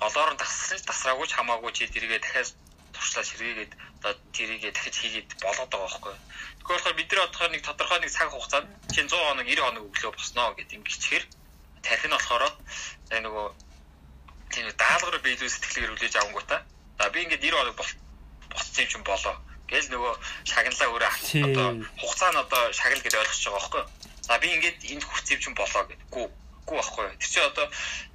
олоор 0.00 0.30
нь 0.32 0.40
тасраж 0.40 0.82
тасраагүй 0.88 1.26
ч 1.28 1.32
хамаагүй 1.36 1.72
чи 1.76 1.84
тэргээ 1.90 2.20
дахиад 2.22 2.48
туршлаа 3.02 3.24
сэргээгээд 3.26 3.72
одоо 3.98 4.14
тэрийгээ 4.30 4.72
дахиж 4.72 4.96
хийгээд 5.02 5.30
болоод 5.42 5.70
байгаа 5.70 5.90
байхгүй. 5.90 6.14
Тэгэхээр 6.14 6.78
болохоор 6.78 6.98
бид 6.98 7.10
нар 7.10 7.20
бодохоор 7.26 7.50
нэг 7.50 7.62
тодорхой 7.66 7.98
нэг 7.98 8.10
цаг 8.14 8.30
хугацаанд 8.30 8.68
чинь 8.94 9.10
100 9.10 9.18
хоног 9.18 9.46
90 9.46 9.66
хоног 9.66 9.84
өглөө 9.90 10.12
босноо 10.14 10.54
гэд 10.54 10.70
ингэчихэр 10.78 11.24
тарих 11.82 12.04
нь 12.06 12.14
болохоор 12.14 12.44
нөгөө 13.26 13.46
тийм 14.54 14.66
даалгавар 14.78 15.18
би 15.18 15.34
илүү 15.34 15.50
сэтгэлээр 15.50 15.92
хүлээж 15.98 16.14
авангуудаа. 16.16 16.60
За 16.98 17.10
би 17.10 17.18
ингээд 17.26 17.42
90 17.42 17.58
хоног 17.58 17.74
болцсон 18.54 18.84
юм 18.84 18.90
чинь 18.90 19.08
болоо. 19.10 19.34
Гэл 19.66 19.88
нөгөө 19.90 20.12
шагналаа 20.46 20.88
өөрөө 20.92 21.12
одоо 21.50 21.68
хугацаа 21.98 22.30
нь 22.30 22.42
одоо 22.44 22.62
шагнал 22.78 23.02
гэж 23.02 23.14
ойлгож 23.18 23.42
байгаа 23.42 23.58
байхгүй. 23.58 23.82
За 24.28 24.38
би 24.38 24.46
ингээд 24.54 24.78
энд 24.92 25.04
хүрсэн 25.08 25.34
юм 25.34 25.42
чинь 25.42 25.58
болоо 25.58 25.82
гэдэггүй. 25.90 26.26
Гүү 26.62 26.76
байхгүй. 26.78 27.06
Тэр 27.18 27.30
чинь 27.32 27.50
одоо 27.50 27.66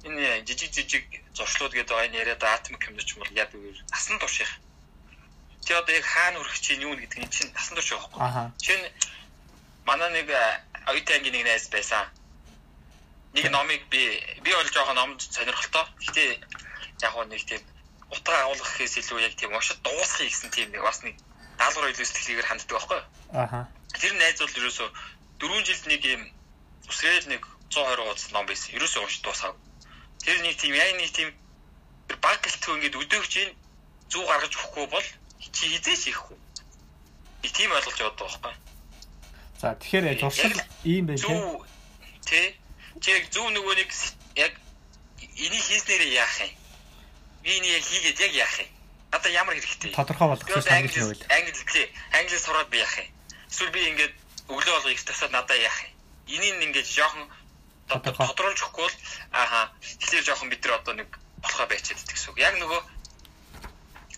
энэ 0.08 0.46
жижиг 0.48 0.72
жижиг 0.72 1.04
зуршлууд 1.36 1.74
гэдэг 1.76 1.96
энэ 2.08 2.20
яриад 2.22 2.42
ч 3.04 3.10
юм 3.12 3.20
бол 3.20 3.36
яд 3.36 3.52
үгээр 3.52 3.78
насан 3.92 4.16
турш 4.22 4.40
Тэ 5.66 5.74
одоо 5.74 5.94
яг 5.94 6.04
хаана 6.04 6.38
хүрэх 6.38 6.60
чинь 6.60 6.82
юу 6.82 6.94
гэдэг 6.96 7.18
нь 7.22 7.30
чинь 7.30 7.52
насан 7.54 7.74
турш 7.76 7.90
байхгүй. 7.92 8.20
Чинь 8.58 8.84
манай 9.88 10.10
нэг 10.12 10.28
оюутан 10.86 11.16
ангийн 11.18 11.34
нэг 11.34 11.44
найз 11.44 11.68
байсан 11.68 12.06
нэг 13.34 13.50
номыг 13.50 13.82
би 13.88 14.02
би 14.42 14.50
бол 14.52 14.70
жоохон 14.72 14.96
номд 14.96 15.20
сонирхолтой. 15.20 15.84
Гэтэ 16.06 16.40
яг 17.02 17.12
гоо 17.12 17.24
нэг 17.24 17.44
тийм 17.44 17.62
утга 18.10 18.32
агуулгах 18.42 18.72
гэхээс 18.72 18.98
илүү 19.04 19.20
яг 19.20 19.34
тийм 19.36 19.52
уншид 19.52 19.78
дуусгахыг 19.84 20.28
гэсэн 20.32 20.50
тийм 20.50 20.68
нэг 20.72 20.82
бас 20.82 21.02
нэг 21.04 21.14
даалгавар 21.58 21.92
илүү 21.92 22.06
сэтгэлээр 22.08 22.48
ханддаг 22.48 22.72
байхгүй. 22.72 23.00
Аха. 23.36 23.68
Тэр 24.00 24.12
найз 24.16 24.40
бол 24.40 24.58
ерөөсөө 24.58 24.88
4 25.38 25.66
жилд 25.68 25.84
нэг 25.92 26.02
юм 26.04 26.22
үсрээл 26.88 27.28
нэг 27.28 27.42
120 27.70 28.00
хуудас 28.00 28.30
ном 28.32 28.46
байсан. 28.46 28.74
Ерөөсөө 28.76 29.02
уншид 29.04 29.22
дуусав. 29.22 29.54
Тэр 30.24 30.40
нэг 30.40 30.56
тийм 30.56 30.74
яг 30.74 30.96
нэг 30.96 31.12
тийм 31.12 31.28
баг 32.24 32.40
гэлтөө 32.40 32.74
ингээд 32.80 32.96
өдөөгч 32.96 33.32
ин 33.44 33.50
зүү 34.08 34.24
гаргаж 34.24 34.52
өгөхгүй 34.56 34.86
бол 34.88 35.06
чи 35.40 35.64
хизээч 35.72 36.10
ихгүй. 36.12 36.36
Би 37.42 37.48
тийм 37.50 37.70
ойлгож 37.72 37.98
яваад 38.00 38.18
байгаа 38.18 38.40
байхгүй. 38.42 38.54
За 39.58 39.74
тэгэхээр 39.74 40.18
зуршил 40.22 40.54
ийм 40.84 41.06
байх 41.06 41.22
тийм. 41.22 41.62
Тэ 42.26 42.54
чи 43.02 43.08
яг 43.10 43.24
зөв 43.30 43.50
нөгөө 43.50 43.74
нэг 43.78 43.90
яг 44.38 44.52
энийг 45.38 45.64
хийснээрээ 45.66 46.12
яах 46.18 46.36
юм? 46.42 46.52
Би 47.42 47.50
энийг 47.58 47.74
яг 47.78 47.84
хийгээд 47.86 48.18
яг 48.22 48.32
яах 48.34 48.56
юм? 48.62 48.70
Надаа 49.10 49.32
ямар 49.32 49.54
хэрэгтэй? 49.54 49.94
Тодорхой 49.94 50.28
болгох 50.28 50.46
гэсэн 50.46 50.74
англи 50.78 51.00
англи 51.30 51.52
тий. 51.72 51.86
Англиар 52.14 52.42
сураад 52.42 52.68
би 52.70 52.78
яах 52.78 52.94
юм? 52.98 53.10
Эсвэл 53.50 53.74
би 53.74 53.80
ингээд 53.90 54.14
өглөө 54.46 54.74
болго 54.78 54.90
их 54.90 55.02
тасаад 55.02 55.32
надаа 55.32 55.58
яах 55.58 55.78
юм? 55.86 55.94
Энийг 56.38 56.62
ингээд 56.62 56.86
жоохон 56.86 57.26
тодруулж 57.88 58.60
өгөхгүй 58.62 58.84
бол 58.84 58.96
ааха 59.32 59.72
тэгэхээр 59.80 60.26
жоохон 60.28 60.50
бид 60.52 60.62
нар 60.62 60.78
одоо 60.78 60.94
нэг 61.00 61.08
болохоо 61.42 61.66
байчаад 61.66 61.98
идэх 61.98 62.14
гэсэн 62.14 62.30
үг. 62.30 62.38
Яг 62.38 62.54
нөгөө 62.60 62.80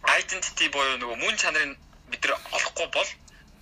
identity 0.06 0.66
буюу 0.74 0.96
нөгөө 1.00 1.16
мөн 1.20 1.36
чанарыг 1.36 1.78
бид 2.10 2.22
нар 2.24 2.38
олохгүй 2.56 2.88
бол 2.96 3.10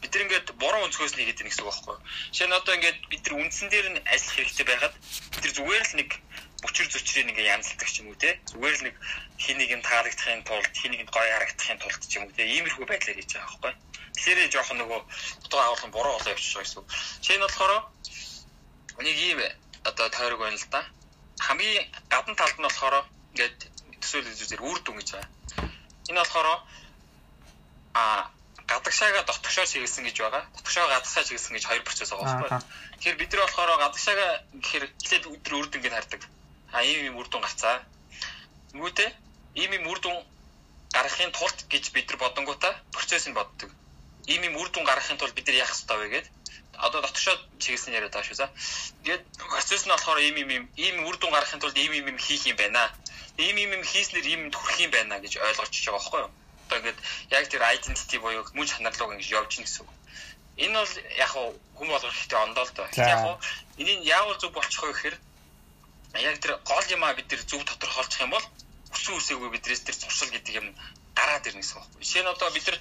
бид 0.00 0.14
нар 0.14 0.22
ингээд 0.24 0.48
буруу 0.62 0.86
өнцгөөс 0.86 1.12
нь 1.14 1.20
хийгээд 1.20 1.38
байна 1.42 1.50
гэсэн 1.50 1.64
үг 1.64 1.70
байхгүй. 1.74 1.96
Жишээ 2.32 2.48
нь 2.48 2.58
одоо 2.58 2.74
ингээд 2.78 2.98
бид 3.10 3.22
нар 3.26 3.34
үндсэн 3.42 3.68
дээр 3.68 3.86
нь 3.92 4.02
ажиллах 4.06 4.36
хэрэгтэй 4.38 4.66
байхад 4.68 4.94
бид 5.34 5.42
нар 5.42 5.54
зүгээр 5.58 5.84
л 5.88 5.98
нэг 5.98 6.10
бүчир 6.62 6.86
зүчрийг 6.90 7.28
ингээ 7.30 7.50
янзалдаг 7.54 7.88
ч 7.90 7.94
юм 8.02 8.08
уу 8.10 8.18
те. 8.22 8.30
Зүгээр 8.50 8.76
л 8.78 8.84
нэг 8.86 8.94
хин 9.42 9.56
нэг 9.58 9.70
юм 9.74 9.82
таалагдахын 9.82 10.42
тулд 10.46 10.74
хин 10.74 10.92
нэг 10.94 11.10
гоё 11.10 11.30
харагдахын 11.34 11.78
тулд 11.82 12.02
ч 12.06 12.12
юм 12.18 12.24
уу 12.26 12.34
те. 12.34 12.46
Иймэрхүү 12.46 12.86
байдлаар 12.86 13.18
хийж 13.18 13.30
байгаа 13.34 13.50
байхгүй. 13.58 13.74
Тэгэхээр 14.14 14.52
жоохон 14.54 14.78
нөгөө 14.82 15.00
утга 15.46 15.58
агуулгын 15.62 15.94
буруу 15.94 16.14
болоо 16.18 16.32
явчих 16.34 16.62
гэсэн 16.62 16.78
үг. 16.82 16.86
Жишээ 17.22 17.38
нь 17.38 17.46
болохоор 17.46 17.72
нэг 19.06 19.16
ийм 19.18 19.38
одоо 19.86 20.06
тойрог 20.10 20.40
байна 20.42 20.58
л 20.58 20.66
да. 20.70 20.82
Хамгийн 21.46 21.86
гадна 22.10 22.34
талд 22.34 22.58
нь 22.58 22.66
болохоор 22.66 23.06
ингээд 23.34 23.58
төсөөлөл 24.02 24.42
үзээр 24.42 24.62
үр 24.62 24.78
дүн 24.82 24.98
гэж 24.98 25.08
байгаа. 25.14 25.30
Энэ 26.08 26.20
болохоор 26.20 26.48
а 27.94 28.30
гадагшаага 28.68 29.22
дотгошоо 29.24 29.66
чиглэсэн 29.66 30.04
гэж 30.04 30.16
байгаа. 30.20 30.44
Дотгошоо 30.56 30.86
гадагшаа 30.88 31.24
чиглэсэн 31.24 31.54
гэж 31.56 31.64
хоёр 31.66 31.82
процесс 31.88 32.10
байгаа 32.10 32.26
байхгүй. 32.26 32.50
Тэгэхээр 33.00 33.20
бид 33.20 33.30
нар 33.32 33.42
болохоор 33.44 33.70
гадагшаага 33.84 34.26
гэхээр 34.62 34.84
эхлээд 35.02 35.24
өдөр 35.32 35.54
үрд 35.60 35.76
ингээд 35.76 35.96
хардаг. 35.96 36.22
А 36.72 36.84
ийм 36.84 37.00
юм 37.08 37.16
үр 37.20 37.28
дүн 37.28 37.42
гарцаа. 37.44 37.76
Нүгүтээ 38.76 39.10
ийм 39.62 39.70
юм 39.78 39.84
үр 39.88 39.98
дүн 40.04 40.16
гаргахын 40.92 41.32
тулд 41.32 41.58
гэж 41.72 41.84
бид 41.96 42.06
нар 42.08 42.18
бодонгуудаа 42.20 42.72
процессыг 42.92 43.34
боддог. 43.34 43.70
Ийм 44.28 44.42
юм 44.48 44.56
үр 44.60 44.68
дүн 44.68 44.84
гаргахын 44.84 45.18
тулд 45.18 45.34
бид 45.34 45.46
нар 45.48 45.64
яах 45.64 45.72
ёстой 45.72 45.96
вэ 45.98 46.08
гэдэг 46.12 46.32
одоо 46.78 47.00
дотгошоо 47.02 47.36
чиглэсэн 47.58 47.96
яриад 47.96 48.12
байгаа 48.12 48.28
шүү 48.28 48.38
за. 48.38 48.46
Тэгээд 49.02 49.22
процесс 49.50 49.84
нь 49.84 49.92
болохоор 49.92 50.18
ийм 50.22 50.36
ийм 50.36 50.68
ийм 50.76 50.96
үр 51.08 51.16
дүн 51.18 51.32
гаргахын 51.32 51.60
тулд 51.60 51.76
ийм 51.76 51.92
ийм 51.92 52.18
хийх 52.18 52.46
юм 52.46 52.56
байна. 52.56 52.92
Ийм 53.38 53.56
ийм 53.62 53.72
хийснээр 53.82 54.26
ийм 54.26 54.42
төрөх 54.50 54.78
юм 54.84 54.90
байна 54.90 55.22
гэж 55.22 55.38
ойлгож 55.38 55.70
байгаа 55.70 55.98
байхгүй 55.98 56.20
юу? 56.26 56.30
одоо 56.68 56.78
ингээд 56.78 57.00
яг 57.32 57.48
тэр 57.48 57.62
identity 57.64 58.18
буюу 58.20 58.44
мөн 58.52 58.68
чанар 58.68 58.92
руу 59.00 59.12
ингэж 59.12 59.28
явж 59.32 59.56
гин 59.56 59.64
гэсэн 59.64 59.88
үг. 59.88 59.90
Энэ 60.60 60.76
бол 60.76 60.94
яг 61.16 61.32
хүн 61.32 61.88
болгох 61.88 62.12
хэрэгтэй 62.12 62.38
ондоо 62.44 62.64
л 62.64 62.72
доо. 62.76 62.86
Яг 62.92 63.40
энийг 63.80 64.04
яавал 64.04 64.36
зөв 64.36 64.52
болчих 64.52 64.82
вэ 64.84 64.92
гэхээр 64.92 65.16
яг 66.28 66.36
тэр 66.44 66.52
гол 66.68 66.86
юмаа 66.92 67.16
бид 67.16 67.28
тэр 67.28 67.40
зөв 67.48 67.64
тодорхойлчих 67.64 68.20
юм 68.20 68.36
бол 68.36 68.46
хүсэн 68.92 69.16
үсээгүй 69.16 69.50
бидрээс 69.52 69.82
тэр 69.88 69.96
зуршил 69.96 70.28
гэдэг 70.28 70.54
юм 70.60 70.66
гараад 71.16 71.48
ирнэ 71.48 71.64
гэсэн 71.64 71.80
байна. 71.80 71.96
Жишээ 72.04 72.22
нь 72.22 72.32
одоо 72.36 72.48
бид 72.52 72.66
нар 72.68 72.78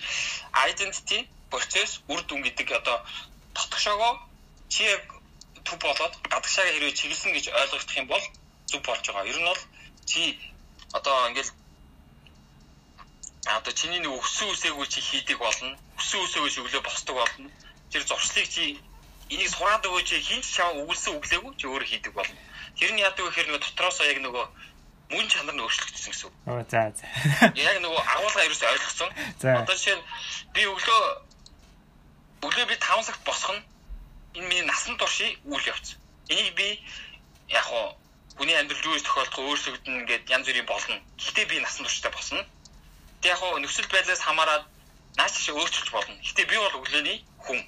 identity, 0.67 1.19
процесс, 1.51 2.03
үр 2.11 2.21
дүн 2.27 2.43
гэдэг 2.43 2.67
одоо 2.75 2.97
дотгошоогоо 3.55 4.19
чи 4.67 4.83
яг 4.83 5.03
төв 5.63 5.79
болоод 5.79 6.13
гадагшаага 6.27 6.75
хэрвээ 6.75 6.97
чиглэсэн 6.99 7.31
гэж 7.31 7.45
ойлгох 7.55 7.95
юм 7.95 8.07
бол 8.11 8.23
зүг 8.67 8.81
болж 8.83 9.03
байгаа. 9.07 9.31
Ер 9.31 9.39
нь 9.39 9.47
бол 9.47 9.61
чи 10.07 10.39
одоо 10.95 11.29
ингээл 11.29 11.51
одоо 13.47 13.73
чиний 13.73 13.99
нэг 13.99 14.11
өссөн 14.11 14.51
үсээгүй 14.51 14.87
чи 14.87 14.99
хийдэг 15.01 15.37
болно. 15.39 15.75
Өссөн 15.99 16.23
үсээгүй 16.23 16.51
чи 16.51 16.59
өглөө 16.63 16.83
босдог 16.83 17.15
болно. 17.15 17.49
Тэр 17.91 18.03
зуршлыг 18.07 18.47
чи 18.49 18.79
энийг 19.29 19.51
сураад 19.51 19.83
өгөө 19.87 20.03
чи 20.03 20.19
хин 20.23 20.41
ч 20.41 20.59
чам 20.59 20.79
өгүүлсэн 20.83 21.19
өглөөгүй 21.19 21.53
чи 21.59 21.65
өөрөө 21.67 21.87
хийдэг 21.87 22.13
болно. 22.15 22.39
Тэр 22.79 22.91
нь 22.95 23.03
яадаг 23.03 23.23
вэ 23.23 23.29
гэхээр 23.31 23.47
нөгөө 23.47 23.63
дотроосоо 23.63 24.05
яг 24.07 24.19
нөгөө 24.23 24.45
мөн 25.11 25.27
чанар 25.31 25.55
нь 25.55 25.63
өөрчлөгдсөн 25.63 26.11
гэсэн 26.11 26.27
үг. 26.27 26.35
Оо 26.47 26.63
за 26.67 26.81
за. 26.91 27.05
Яг 27.55 27.77
нөгөө 27.83 28.01
агуулга 28.03 28.47
ерөөсөй 28.47 28.67
ойлгосон. 28.71 29.09
Одоо 29.43 29.75
жишээ 29.75 29.95
нь 29.95 30.03
би 30.51 30.61
өглөө 30.67 31.01
өглөө 32.43 32.65
би 32.67 32.75
5 32.75 33.07
цагт 33.07 33.23
босох 33.23 33.51
нь 33.55 33.63
энэ 34.35 34.47
миний 34.47 34.65
насан 34.67 34.95
туршийн 34.99 35.39
үйл 35.47 35.63
явц. 35.71 35.95
Энийг 36.27 36.55
би 36.55 36.83
яг 37.47 37.63
хуу 37.63 37.95
хүний 38.37 38.55
амьдрал 38.57 38.85
юу 38.85 38.99
тохиолдох 39.01 39.39
өөрчлөгдөн 39.49 39.99
ингээд 40.01 40.29
янз 40.29 40.45
бүрийн 40.45 40.69
болно. 40.69 40.95
Гэхдээ 41.17 41.45
би 41.49 41.57
насан 41.59 41.85
туршдаа 41.85 42.11
босно. 42.13 42.45
Тэг 43.21 43.33
яг 43.33 43.39
хуу 43.41 43.57
нөхцөл 43.57 43.89
байдлаас 43.89 44.21
хамаарат 44.21 44.63
наач 45.17 45.33
шиг 45.41 45.57
өөрчилж 45.57 45.89
болно. 45.89 46.15
Гэхдээ 46.21 46.45
би 46.45 46.57
бол 46.61 46.77
өглөөний 46.77 47.17
хүн. 47.45 47.59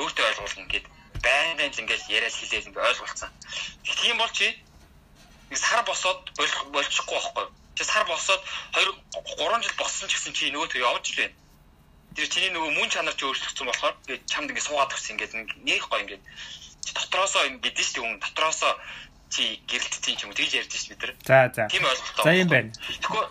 Өөртөө 0.00 0.24
ойлгуулна 0.24 0.72
гэд 0.72 0.86
байнгын 1.20 1.70
л 1.72 1.80
ингээд 1.84 2.08
яриад 2.16 2.34
хэлээд 2.36 2.66
ингээд 2.68 2.88
ойлголцсон. 2.88 3.30
Тийм 3.84 4.16
бол 4.16 4.32
чи 4.32 4.48
нэг 5.52 5.58
сар 5.60 5.84
босоод 5.84 6.20
болчихгүй 6.72 7.16
байхгүй. 7.20 7.46
Чи 7.76 7.84
сар 7.84 8.04
босоод 8.08 8.42
2 8.72 8.88
3 9.36 9.62
жил 9.64 9.76
болсон 9.76 10.08
ч 10.08 10.16
гэсэн 10.16 10.32
чи 10.32 10.48
нөгөөтөө 10.48 10.80
явж 10.80 11.06
л 11.12 11.18
байна. 11.20 11.36
Тэр 12.16 12.28
чиний 12.32 12.50
нөгөө 12.56 12.70
мөн 12.72 12.88
чанар 12.88 13.14
чи 13.18 13.26
өөрчлөгдсөн 13.28 13.68
болохоор 13.68 13.94
чамд 14.32 14.48
ингээд 14.48 14.68
суугаад 14.68 14.94
өгсөн 14.94 15.12
ингээд 15.14 15.32
нэг 15.68 15.82
гоё 15.88 16.02
ингээд 16.04 16.24
дотроосоо 16.94 17.42
ингээд 17.50 17.74
дээ 17.76 17.86
шүү 17.86 17.94
дээ 17.94 18.04
хүн 18.04 18.22
дотроосоо 18.22 18.72
чи 19.34 19.58
гэрэлтсэн 19.66 20.14
ч 20.14 20.20
юм 20.22 20.32
тэгж 20.32 20.52
ярьж 20.62 20.70
шүү 20.70 20.94
бид 20.94 21.02
нар. 21.02 21.12
За 21.26 21.38
за. 21.50 21.62
Тийм 21.66 21.82
ойлголтоо. 21.82 22.24
За 22.24 22.32
юм 22.38 22.48
байна. 22.48 22.70
Тэгэхгүй 22.70 23.24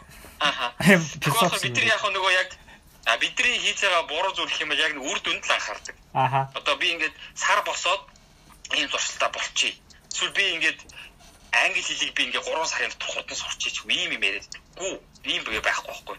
ааха. 0.43 0.67
Тэгэхээр 1.23 1.63
бид 1.63 1.75
нар 1.79 1.87
яг 1.95 2.03
нөгөө 2.03 2.31
яг 2.35 2.49
а 3.07 3.17
бидний 3.17 3.55
хийж 3.63 3.79
байгаа 3.79 4.03
буруу 4.11 4.35
зүйл 4.35 4.51
гэх 4.51 4.63
юм 4.63 4.71
бол 4.71 4.83
яг 4.83 4.93
үр 4.99 5.19
дүнд 5.23 5.43
л 5.47 5.55
анхаардаг. 5.55 5.95
Ааха. 6.13 6.41
Одоо 6.59 6.75
би 6.75 6.87
ингээд 6.91 7.15
сар 7.35 7.59
босоод 7.63 8.03
ийм 8.75 8.87
зуршилтаа 8.91 9.29
болчихъя. 9.31 9.75
Эсвэл 10.11 10.35
би 10.35 10.43
ингээд 10.59 10.79
англи 11.51 11.81
хэлийг 11.81 12.13
би 12.15 12.23
ингээ 12.27 12.43
3 12.43 12.67
сарын 12.67 12.91
дотор 12.91 13.09
хурдан 13.11 13.37
сурчиж 13.37 13.75
ийм 13.87 14.11
юм 14.11 14.23
яриад. 14.23 14.47
Гүү, 14.79 14.93
ийм 15.23 15.43
бай 15.43 15.61
байхгүй 15.63 15.87
байхгүй. 15.87 16.17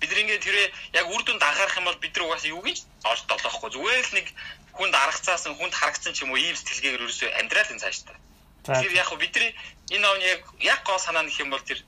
Бид 0.00 0.10
нар 0.10 0.22
ингээ 0.22 0.40
тэрэ 0.42 0.62
яг 0.98 1.06
үр 1.12 1.22
дүнд 1.22 1.42
анхаарах 1.42 1.78
юм 1.78 1.86
бол 1.86 2.02
бид 2.02 2.14
нар 2.16 2.26
угаасаа 2.26 2.50
юу 2.50 2.62
гэж 2.62 2.78
олж 3.04 3.22
долоохгүй. 3.28 3.70
Зүгээр 3.74 4.06
л 4.06 4.16
нэг 4.18 4.26
хүнд 4.72 4.94
аргацаасан, 4.94 5.54
хүнд 5.58 5.74
харагцсан 5.74 6.14
ч 6.14 6.24
юм 6.24 6.32
уу 6.32 6.40
ийм 6.40 6.56
сэтгэлгээгээр 6.56 7.04
ерөөсөө 7.04 7.30
амьдрал 7.42 7.72
энэ 7.74 7.82
цааш 7.84 7.98
та. 8.08 8.14
Тэгэхээр 8.64 8.94
яг 9.02 9.10
бидний 9.18 9.50
энэ 9.94 10.06
овны 10.10 10.24
яг 10.34 10.42
яг 10.60 10.80
гол 10.84 10.98
санаа 10.98 11.22
нөх 11.22 11.36
юм 11.40 11.50
бол 11.50 11.62
тэр 11.64 11.80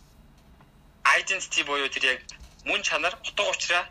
identity 1.16 1.62
буюу 1.68 1.88
тэр 1.92 2.04
яг 2.12 2.20
мөн 2.64 2.82
чанар 2.82 3.14
утга 3.26 3.44
учраа 3.50 3.84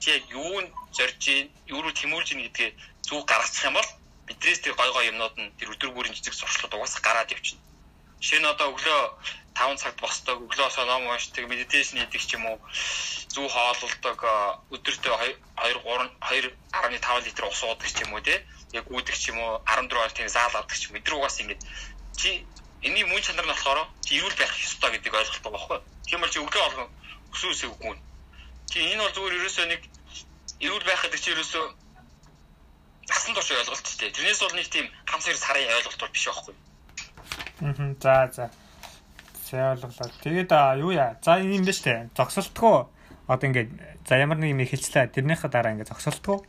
чи 0.00 0.10
яг 0.10 0.22
юунд 0.30 0.70
зорж 0.96 1.22
ийн, 1.28 1.46
юу 1.66 1.82
руу 1.82 1.92
тэмүүлж 1.92 2.28
ийн 2.32 2.42
гэдгээ 2.44 2.70
зүг 3.08 3.24
гаргацах 3.28 3.64
юм 3.68 3.76
бол 3.78 3.90
бидрээс 4.26 4.60
тэр 4.60 4.74
гой 4.74 4.90
гой 4.92 5.06
юмнууд 5.12 5.34
нь 5.38 5.52
тэр 5.58 5.72
өдөр 5.72 5.90
бүрийн 5.94 6.14
жижиг 6.16 6.34
зуршлууд 6.34 6.74
угаасаа 6.74 7.02
гараад 7.04 7.32
явчихна. 7.32 7.62
Жишээ 8.20 8.40
нь 8.40 8.50
одоо 8.52 8.72
өглөө 8.72 9.00
5 9.54 9.78
цагт 9.78 10.00
босдог, 10.00 10.38
өглөөсөө 10.48 10.84
ном 10.88 11.06
уншдаг, 11.06 11.46
медитейшн 11.46 12.00
хийдэг 12.00 12.22
ч 12.26 12.34
юм 12.34 12.44
уу, 12.48 12.58
зүү 13.30 13.46
хооллолдог, 13.54 14.18
өдөртөө 14.74 15.14
2 15.20 15.36
3 15.60 16.50
2.5 16.74 17.26
литр 17.26 17.44
ус 17.46 17.60
уудаг 17.62 17.86
ч 17.86 18.02
юм 18.02 18.12
уу 18.16 18.24
тий. 18.24 18.40
Яг 18.72 18.90
үүдэх 18.90 19.14
ч 19.14 19.30
юм 19.30 19.38
уу, 19.38 19.62
14 19.68 19.94
хоног 19.94 20.12
тийм 20.16 20.28
заал 20.28 20.56
авдаг 20.56 20.74
ч 20.74 20.90
юм. 20.90 20.98
Өдөр 20.98 21.14
угаас 21.20 21.38
ингэж 21.38 21.60
чи 22.16 22.46
энэний 22.82 23.04
мөн 23.04 23.22
чанар 23.22 23.46
нь 23.46 23.52
болохоор 23.52 23.88
чи 24.04 24.18
эрүүл 24.18 24.36
байх 24.38 24.52
ёстой 24.60 24.90
гэдэг 24.92 25.14
ойлголт 25.14 25.42
байгаа 25.44 25.56
байхгүй. 25.56 25.80
Тийм 26.06 26.20
бол 26.20 26.32
чи 26.32 26.40
өглөө 26.40 26.62
болгон 26.64 26.88
өсөө 27.32 27.50
өсөө 27.54 27.70
үгүй. 27.74 27.96
Чи 28.70 28.76
энэ 28.84 29.02
бол 29.02 29.14
зүгээр 29.16 29.38
ерөөсөө 29.40 29.66
нэг 29.72 29.80
эрүүл 30.64 30.86
байх 30.88 31.00
гэдэг 31.04 31.20
чи 31.20 31.30
ерөөсөө 31.32 31.64
насан 33.08 33.34
турш 33.34 33.50
ойлголт 33.50 33.84
ч 33.84 33.90
тийм. 33.98 34.12
Тэрнээс 34.12 34.40
бол 34.44 34.56
нэг 34.56 34.68
тийм 34.68 34.86
ганц 35.08 35.24
хоёр 35.24 35.38
сарын 35.40 35.74
ойлголт 35.76 36.00
бол 36.00 36.14
биш 36.14 36.24
байхгүй. 36.28 36.54
Аа 37.64 37.94
за 38.00 38.14
за. 38.36 38.44
Сайн 39.44 39.76
ойлголоо. 39.76 40.08
Тэгээд 40.24 40.52
юу 40.80 40.92
яа? 40.92 41.16
За 41.24 41.40
юм 41.40 41.64
байна 41.64 41.72
штэ. 41.72 42.08
Зогсолтгоо 42.16 42.88
одоо 43.28 43.46
ингээд 43.48 43.70
за 44.08 44.20
ямар 44.20 44.38
нэг 44.38 44.52
юм 44.52 44.62
хэлцлээ. 44.64 45.12
Тэрнийхээ 45.12 45.50
дараа 45.52 45.72
ингээд 45.72 45.92
зогсолтгоо 45.92 46.44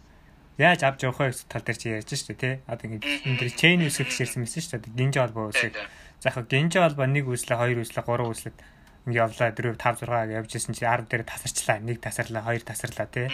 яаж 0.57 0.81
авч 0.87 1.03
явах 1.03 1.19
вэ 1.19 1.29
гэсэн 1.35 1.49
тал 1.51 1.63
дээр 1.65 1.79
чи 1.79 1.87
ярьж 1.91 2.11
штэ 2.15 2.35
тий. 2.39 2.53
Одоо 2.67 2.85
ингээд 2.87 3.03
энэ 3.27 3.39
дэр 3.39 3.51
чейн 3.51 3.81
үсгэх 3.83 4.11
гэсэн 4.11 4.39
мэсэн 4.39 4.63
штэ. 4.63 4.87
Гинжи 4.95 5.19
холбоо 5.19 5.51
үсгэх. 5.51 5.75
За 6.23 6.31
яг 6.31 6.47
гинжи 6.47 6.79
холбоо 6.79 7.05
нэг 7.05 7.27
үслээ, 7.27 7.59
хоёр 7.59 7.79
үслээ, 7.83 8.03
гурван 8.07 8.31
үслээд 8.31 8.57
ингээд 9.05 9.21
явлаа 9.21 9.49
4 9.51 9.75
5 9.77 10.01
6 10.01 10.09
гэж 10.09 10.31
явж 10.39 10.51
исэн 10.55 10.73
чи 10.73 10.83
10 10.87 11.11
дээр 11.11 11.23
тасарчлаа. 11.27 11.77
Нэг 11.83 11.99
тасарлаа, 11.99 12.43
хоёр 12.47 12.63
тасарлаа 12.63 13.07
тий. 13.11 13.27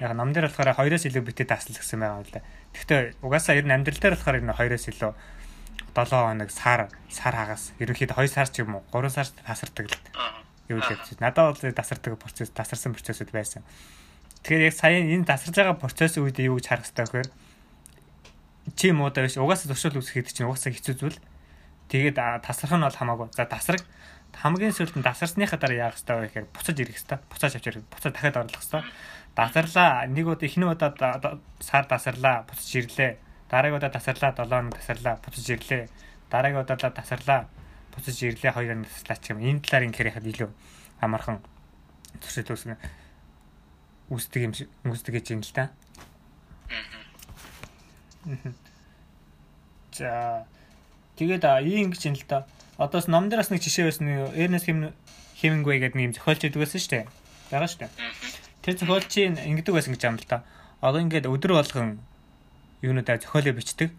Яг 0.00 0.16
нам 0.16 0.32
дээр 0.32 0.48
болохоор 0.48 0.74
хоёроос 0.74 1.04
илүү 1.06 1.22
битээ 1.28 1.46
таслах 1.46 1.78
гэсэн 1.78 2.00
байгаа 2.00 2.18
юм 2.18 2.26
л 2.26 2.34
да. 2.34 2.42
Гэхдээ 2.72 3.00
угаасаа 3.22 3.54
ер 3.54 3.66
нь 3.68 3.74
амьдрал 3.76 4.00
дээр 4.00 4.16
болохоор 4.16 4.40
энэ 4.40 4.56
хоёроос 4.56 4.88
илүү 4.88 5.12
7 5.94 6.08
хоног 6.08 6.50
сар 6.50 6.88
сар 7.12 7.34
хагас 7.36 7.76
ерөнхийдөө 7.78 8.16
2 8.16 8.32
сар 8.32 8.48
ч 8.48 8.64
юм 8.64 8.80
уу 8.80 8.84
3 8.90 9.12
сар 9.12 9.28
тасардаг 9.44 9.86
л 9.92 9.96
юу 10.72 10.80
гэж 10.80 11.20
надад 11.20 11.60
бол 11.60 11.76
тасардаг 11.76 12.16
процесс 12.16 12.50
тасарсан 12.50 12.96
процессуд 12.96 13.30
байсан. 13.30 13.62
Тэгэхээр 14.42 14.66
яг 14.66 14.74
сая 14.74 14.98
энэ 15.02 15.26
тасарж 15.26 15.54
байгаа 15.54 15.78
процессын 15.78 16.26
үед 16.26 16.38
юу 16.42 16.58
гэж 16.58 16.66
харах 16.66 16.86
хэрэгтэй 16.90 17.06
вэ? 17.14 17.30
Чи 18.78 18.90
муудаа 18.90 19.26
биш 19.26 19.38
угаасаа 19.38 19.70
туршил 19.70 19.98
үүсгэхэд 19.98 20.34
чинь 20.34 20.46
угаасаа 20.50 20.74
хэцүү 20.74 20.94
зүйл. 20.98 21.18
Тэгээд 21.90 22.18
тасрах 22.42 22.74
нь 22.74 22.86
бол 22.86 22.98
хамаагүй. 22.98 23.30
За 23.34 23.46
тасраг 23.46 23.82
хамгийн 24.34 24.74
сүүлд 24.74 24.98
нь 24.98 25.06
тасарсныхаа 25.06 25.58
дараа 25.62 25.90
яах 25.90 25.96
хэрэгтэй 25.98 26.16
вэ 26.18 26.26
гэхээр 26.26 26.46
буцаж 26.50 26.76
ирэх 26.78 26.96
хэрэгтэй. 26.98 27.18
Буцааж 27.30 27.52
авч 27.58 27.66
ирэх. 27.70 27.84
Буцаад 27.86 28.14
дахиад 28.14 28.38
орлох 28.42 28.62
хэрэгтэй. 28.62 28.82
Дасарлаа. 29.38 30.06
Нэг 30.10 30.26
удаа 30.26 30.46
эхний 30.46 30.66
удаа 30.66 30.90
сар 31.60 31.84
дасарлаа. 31.86 32.42
Буцаж 32.48 32.70
ирлээ 32.74 33.12
Дараагийн 33.52 33.76
удаа 33.76 33.92
тасарлаа 33.92 34.32
7 34.32 34.48
хоног 34.48 34.72
тасарлаа 34.80 35.20
буцаж 35.20 35.46
ирлээ. 35.52 35.84
Дараагийн 36.32 36.64
удаа 36.64 36.88
тасарлаа 36.88 37.40
буцаж 37.92 38.16
ирлээ 38.24 38.48
2 38.48 38.64
хоног 38.64 38.88
таслаа 38.88 39.18
ч 39.20 39.24
юм. 39.28 39.44
Энэ 39.44 39.60
талаар 39.60 39.84
ингээр 39.92 40.08
яхад 40.08 40.24
илүү 40.24 40.48
амархан 41.04 41.44
туршид 42.16 42.48
үүсгэн 42.48 42.80
үүсдэг 44.10 44.42
юм 44.42 44.54
шиг 44.56 44.68
үүсдэг 44.88 45.12
гэж 45.20 45.26
юм 45.36 45.42
л 45.44 45.52
та. 45.52 45.70
За 49.92 50.46
тэгээд 51.20 51.44
ийм 51.66 51.92
гэж 51.92 52.02
юм 52.08 52.16
л 52.16 52.26
та. 52.26 52.46
Одоос 52.80 53.06
ном 53.06 53.28
дээр 53.28 53.44
бас 53.44 53.52
нэг 53.52 53.62
жишээ 53.62 53.86
байсан 53.86 54.06
нь 54.08 54.32
Ernest 54.34 54.66
Hemingway 55.38 55.78
гэдэг 55.78 55.98
нэг 55.98 56.06
юм 56.10 56.16
зохиолч 56.16 56.42
идэг 56.48 56.62
байсан 56.62 56.80
шүү 56.80 56.92
дээ. 56.96 57.04
Байгаа 57.52 57.68
шүү 57.68 57.80
дээ. 57.84 57.92
Тэр 58.62 58.74
зохиолчийн 58.78 59.34
ингэдэг 59.38 59.74
байсан 59.74 59.92
гэж 59.94 60.02
юм 60.08 60.16
л 60.16 60.26
та. 60.26 60.42
Одоо 60.80 61.02
ингээд 61.04 61.28
өдөр 61.28 61.52
болгон 61.58 62.00
юунуудаа 62.80 63.18
зохиолоо 63.20 63.54
бичдэг. 63.54 63.90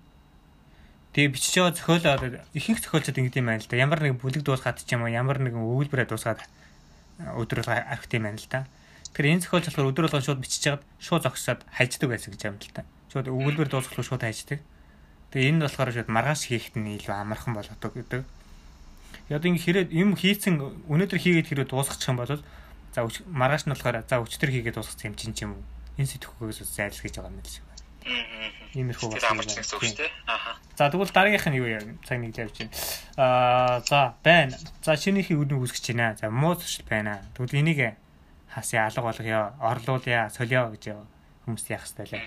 Тэгээ 1.14 1.30
бичиж 1.30 1.54
байгаа 1.62 1.78
зохиолоо 1.78 2.42
ихэнх 2.58 2.82
зохиолчид 2.82 3.22
ингэдэм 3.22 3.46
юм 3.46 3.50
байна 3.54 3.62
л 3.62 3.70
да. 3.70 3.78
Ямар 3.78 4.00
нэг 4.02 4.18
бүлэг 4.18 4.42
дуусгаад 4.42 4.82
ч 4.82 4.98
юм 4.98 5.06
уу, 5.06 5.14
ямар 5.14 5.38
нэгэн 5.38 5.62
өгүүлбэрээ 5.62 6.10
дуусгаад 6.10 6.42
өдөр 7.38 7.62
болго 7.62 7.78
архит 7.78 8.18
юм 8.18 8.26
байна 8.26 8.42
л 8.42 8.50
да. 8.50 8.66
Тэгэхээр 9.14 9.30
энэ 9.38 9.44
зохиолч 9.46 9.66
болохоор 9.70 9.90
өдөр 9.94 10.06
болгон 10.10 10.26
шууд 10.26 10.42
бичиж 10.42 10.64
хагаад 10.66 10.84
шууд 10.98 11.24
зогсоод 11.30 11.62
хайждаг 11.70 12.10
байсан 12.10 12.34
гэж 12.34 12.74
да. 12.74 12.82
Шууд 13.14 13.30
өгүүлбэр 13.30 13.70
дуусгах 13.70 14.02
шууд 14.02 14.26
хайждаг. 14.26 14.66
Тэгээ 15.30 15.50
энэ 15.54 15.70
болохоор 15.70 15.94
шууд 15.94 16.10
маргааш 16.10 16.50
хийхэд 16.50 16.82
нь 16.82 16.98
илүү 16.98 17.14
амархан 17.14 17.54
болгодог 17.54 17.94
гэдэг. 17.94 18.26
Яг 19.30 19.46
ингэ 19.46 19.62
хэрэг 19.62 19.88
юм 19.94 20.18
хийцэн 20.18 20.58
өнөөдөр 20.90 21.20
хийгээд 21.22 21.46
хэрэг 21.46 21.70
дуусгачих 21.70 22.10
юм 22.10 22.18
бол 22.18 22.42
за 22.94 23.00
маргааш 23.30 23.70
нь 23.70 23.74
болохоор 23.78 24.02
за 24.02 24.18
өчтөр 24.18 24.50
хийгээд 24.50 24.82
дуусгах 24.82 25.06
юм 25.06 25.14
чинь 25.14 25.38
юм. 25.46 25.62
Энэ 26.02 26.10
сэтгэхүйгээс 26.10 26.74
зайлсхийж 26.74 27.22
байгаа 27.22 27.30
юм 27.30 27.38
л 27.38 27.46
шиг 27.46 27.66
байна. 27.70 27.86
Иймэрхүү 28.74 29.10
бас 29.14 29.30
юм 29.30 29.38
байна. 29.38 30.10
Ааха. 30.26 30.58
За 30.74 30.90
тэгвэл 30.90 31.14
дараагийнх 31.14 31.48
нь 31.54 31.60
юу 31.62 31.70
яа? 31.70 31.86
Цаг 32.02 32.18
нэг 32.18 32.34
л 32.34 32.42
явж 32.50 32.58
байна. 32.66 32.74
Аа 33.22 33.78
за 33.86 34.18
байна. 34.26 34.58
За 34.82 34.98
шинийхийг 34.98 35.38
үднэ 35.38 35.62
үүсгэж 35.62 35.94
байна. 35.94 36.18
За 36.18 36.34
муу 36.34 36.58
зуршил 36.58 36.90
байна. 36.90 37.22
Тэгвэл 37.38 37.62
энийг 37.62 37.94
хасаа 38.56 38.88
алга 38.88 39.02
болгоё. 39.02 39.42
Орлуулъя, 39.60 40.30
солио 40.30 40.70
гэж 40.74 40.84
хүмүүс 41.46 41.66
яах 41.74 41.84
хэрэгтэй 41.84 42.08
лээ. 42.14 42.24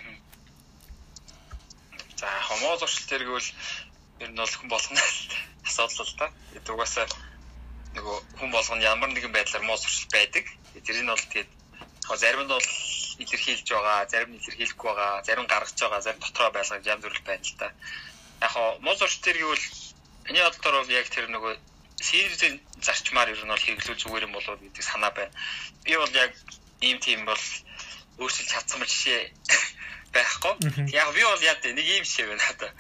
За 2.20 2.28
хомоо 2.48 2.76
зуршил 2.76 3.06
тэргүүл 3.12 3.48
ер 4.24 4.30
нь 4.30 4.40
бол 4.40 4.54
хүн 4.58 4.68
болгоно 4.68 5.02
асуудал 5.64 6.06
л 6.08 6.16
да. 6.18 6.26
Тэгээд 6.52 6.72
угаасаа 6.72 7.06
нөгөө 7.96 8.16
хүн 8.38 8.50
болгоно 8.50 8.82
ямар 8.82 9.10
нэгэн 9.12 9.32
байдлаар 9.32 9.64
муу 9.64 9.76
зуршил 9.76 10.08
байдаг. 10.12 10.44
Тэр 10.84 10.98
нь 11.02 11.10
бол 11.12 11.24
тэгээд 11.30 11.50
зарим 12.14 12.42
нь 12.44 12.52
бол 12.52 12.68
илэрхийлж 13.22 13.68
байгаа, 13.72 14.06
зарим 14.08 14.30
нь 14.32 14.38
илэрхийлэхгүй 14.40 14.90
байгаа, 14.92 15.24
зарим 15.24 15.46
гаргаж 15.46 15.78
байгаа, 15.80 16.00
зарим 16.04 16.20
дотроо 16.20 16.50
байлгаж 16.52 16.84
янз 16.86 17.02
бүр 17.02 17.16
байна 17.24 17.44
л 17.44 17.58
та. 17.60 17.68
Яг 18.44 18.50
хоо 18.52 18.68
муз 18.84 19.00
урч 19.02 19.16
тэр 19.20 19.36
гэвэл 19.40 19.66
миний 20.28 20.44
бодлоор 20.44 20.76
бол 20.84 20.96
яг 21.00 21.08
тэр 21.08 21.26
нөгөө 21.32 21.54
сервисийн 22.00 22.60
зарчмаар 22.82 23.32
ер 23.32 23.40
нь 23.40 23.48
бол 23.48 23.64
хэрэглүүл 23.64 24.02
зүгээр 24.02 24.26
юм 24.28 24.36
болоо 24.36 24.56
гэдэг 24.56 24.84
санаа 24.84 25.10
байна. 25.16 25.32
Би 25.84 25.96
бол 25.96 26.12
яг 26.12 26.32
ийм 26.80 26.98
тийм 27.00 27.24
бол 27.24 27.44
өөрчилж 28.20 28.48
чадсан 28.52 28.84
жишээ 28.84 29.32
байхгүй. 30.14 30.52
Яг 30.92 31.08
би 31.16 31.22
бол 31.24 31.40
яа 31.40 31.56
нэг 31.64 31.86
ийм 31.88 32.04
жишээ 32.04 32.28
байна 32.28 32.44
надаа. 32.44 32.70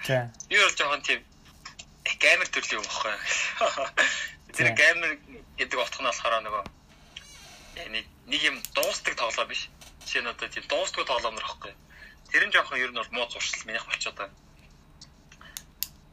Би 0.48 0.56
бол 0.60 0.76
жоохон 0.76 1.02
тийм 1.02 1.20
геймер 2.20 2.48
төрлийн 2.52 2.80
юм 2.80 2.86
баггүй. 2.86 3.14
Тэр 4.56 4.68
геймер 4.76 5.12
гэдэг 5.56 5.80
утга 5.80 6.00
нь 6.04 6.08
болохоор 6.12 6.44
нөгөө 6.44 6.64
нэг 7.92 8.04
нэг 8.28 8.40
юм 8.44 8.56
дуустдаг 8.76 9.16
тоглоом 9.16 9.48
биш. 9.48 9.68
Жишээ 10.04 10.22
нь 10.22 10.32
одоо 10.32 10.48
тийм 10.48 10.64
дуустдаг 10.68 11.08
тоглоом 11.08 11.36
нэрхгүй. 11.40 11.72
Тэр 12.32 12.44
нь 12.46 12.52
жоохон 12.52 12.80
ер 12.80 12.92
нь 12.92 13.00
бол 13.00 13.12
муу 13.16 13.28
зуршил 13.32 13.64
минийх 13.64 13.88
болчиход 13.88 14.16
байна. 14.20 14.34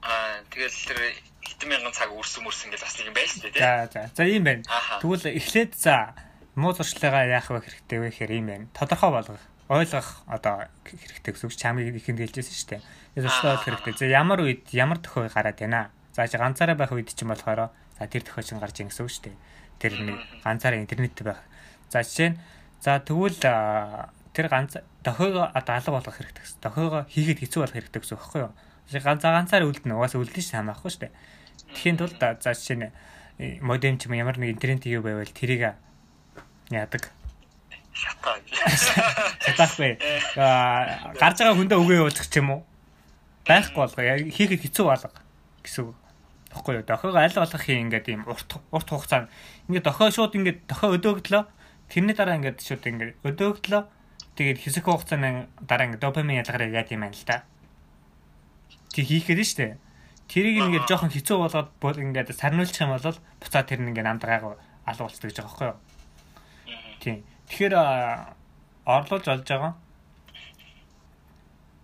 Аа 0.03 0.43
тэгэл 0.51 0.77
тэр 0.91 0.99
хэдэн 1.39 1.69
мянган 1.71 1.95
цаг 1.95 2.11
үрсэн 2.11 2.43
мөрсөн 2.43 2.75
гэж 2.75 2.81
бас 2.83 2.95
нэг 2.99 3.07
юм 3.07 3.15
байл 3.15 3.31
шүү 3.31 3.51
дээ. 3.55 3.63
За 3.63 3.87
за. 3.87 4.01
За 4.11 4.23
ийм 4.27 4.43
байна. 4.43 4.67
Тэгвэл 4.99 5.31
эхлээд 5.31 5.71
за 5.79 6.11
муу 6.59 6.75
зуршлаагаа 6.75 7.23
яах 7.31 7.47
вэ 7.47 7.63
хэрэгтэй 7.63 7.99
вэ 7.99 8.07
гэхээр 8.11 8.31
ийм 8.35 8.47
байна. 8.51 8.65
Тодорхой 8.75 9.11
болгох, 9.15 9.43
ойлгох 9.71 10.09
одоо 10.27 10.67
хэрэгтэй 10.83 11.31
гэсэн 11.31 11.47
үг 11.47 11.55
чамыг 11.55 11.95
ихэнд 11.95 12.19
хэлжсэн 12.19 12.51
шүү 12.51 12.69
дээ. 12.77 12.81
Тэгээд 12.83 13.25
зуршлаа 13.31 13.51
ойлгох 13.55 13.83
хэрэгтэй. 13.87 13.95
За 13.95 14.11
ямар 14.11 14.39
үед 14.43 14.63
ямар 14.75 14.99
төхөө 14.99 15.31
гараад 15.31 15.59
байна. 15.59 15.89
За 16.11 16.27
чи 16.27 16.35
ганцаараа 16.35 16.75
байх 16.75 16.91
үед 16.91 17.09
чинь 17.15 17.31
болохоор 17.31 17.71
за 17.71 18.03
тэр 18.11 18.23
төхөө 18.27 18.43
чинь 18.43 18.59
гарч 18.59 18.83
ийн 18.83 18.91
гэсэн 18.91 19.07
үг 19.07 19.11
шүү 19.11 19.23
дээ. 19.31 19.37
Тэр 19.79 19.93
нэг 20.03 20.19
ганцаараа 20.43 20.83
интернет 20.83 21.15
байх. 21.23 21.41
За 21.87 22.03
жишээ 22.03 22.35
нь 22.35 22.39
за 22.83 22.99
тэгвэл 22.99 23.39
тэр 23.39 24.47
ганц 24.51 24.83
дохойгоо 25.01 25.47
одоо 25.55 25.73
алга 25.79 25.91
болгох 25.95 26.17
хэрэгтэй. 26.19 26.43
Дохойгоо 26.59 27.07
хийхэд 27.09 27.39
хэцүү 27.39 27.59
болох 27.63 27.75
хэрэгтэй 27.79 28.01
гэсэн 28.03 28.13
үг 28.13 28.21
байхгүй 28.21 28.41
юу? 28.45 28.53
Ганц 28.91 29.23
ганцаар 29.23 29.63
үлдэнэ. 29.63 29.95
Угаасаа 29.95 30.19
үлдэн 30.19 30.43
ш 30.43 30.51
хамаахгүй 30.57 30.91
шүү 30.91 31.01
дээ. 31.07 31.13
Тэхийн 31.73 31.97
тулд 31.97 32.19
за 32.19 32.51
жишээ 32.51 32.77
нь 32.77 32.87
э, 33.39 33.59
модем 33.63 33.97
ч 33.97 34.09
юм 34.09 34.17
ямар 34.19 34.37
нэг 34.37 34.57
интернет 34.57 34.85
юу 34.85 35.01
байвал 35.01 35.29
тэрийг 35.29 35.75
яадаг. 36.69 37.09
Шатаа. 37.93 38.37
Шатаахгүй. 39.45 39.97
Аа 40.37 41.13
гарч 41.15 41.37
байгаа 41.39 41.57
хүндээ 41.57 41.79
өгөө 41.79 41.97
явуулчих 42.01 42.27
ч 42.27 42.41
юм 42.41 42.57
уу? 42.57 42.61
Байхгүй 43.45 43.79
болго. 43.79 44.01
Хийхэд 44.01 44.61
хэцүү 44.65 44.85
болго 44.85 45.09
гэсэн 45.63 45.81
үг. 45.87 45.97
Тэгэхгүй 46.53 46.73
юу? 46.81 46.85
Дохойгоо 46.85 47.21
аль 47.21 47.33
болох 47.33 47.65
юм 47.69 47.79
ингээд 47.89 48.07
ийм 48.09 48.21
урт 48.29 48.49
урт 48.69 48.89
хугацаанд 48.89 49.29
ингээд 49.69 49.85
дохой 49.87 50.09
шууд 50.13 50.37
ингээд 50.37 50.59
дохой 50.69 50.97
өдөөгдлөө 50.97 51.43
тэрний 51.89 52.15
дараа 52.17 52.37
ингээд 52.37 52.61
шууд 52.61 52.83
ингээд 52.85 53.17
өдөөгдлөө 53.25 53.81
тэгээд 54.37 54.59
хэсэг 54.61 54.85
хугацааны 54.85 55.49
дараа 55.65 55.85
ингээд 55.89 56.03
допамин 56.03 56.41
ялгараа 56.41 56.69
яа 56.69 56.85
гэм 56.85 57.01
байна 57.05 57.17
л 57.17 57.25
да 57.25 57.41
тий 58.93 59.03
хийхэд 59.03 59.41
нь 59.41 59.49
штэ. 59.49 59.77
Тэрийг 60.29 60.69
ингээд 60.69 60.87
жоохон 60.87 61.11
хэцүү 61.11 61.37
болгоод 61.41 61.97
ингээд 61.97 62.31
сарниулчих 62.31 62.85
юм 62.85 62.93
бол 62.93 63.17
буцаад 63.41 63.67
тэр 63.67 63.81
нь 63.81 63.89
ингээд 63.91 64.07
намдгаагаа 64.07 64.55
алга 64.85 65.03
болцдог 65.03 65.27
гэж 65.33 65.37
байгаа 65.41 65.49
байхгүй 65.49 65.67
юу? 65.67 65.79
Тийм. 67.01 67.17
Тэгэхээр 67.49 67.73
орлуулж 68.85 69.25
олж 69.27 69.47
байгаа. 69.49 69.73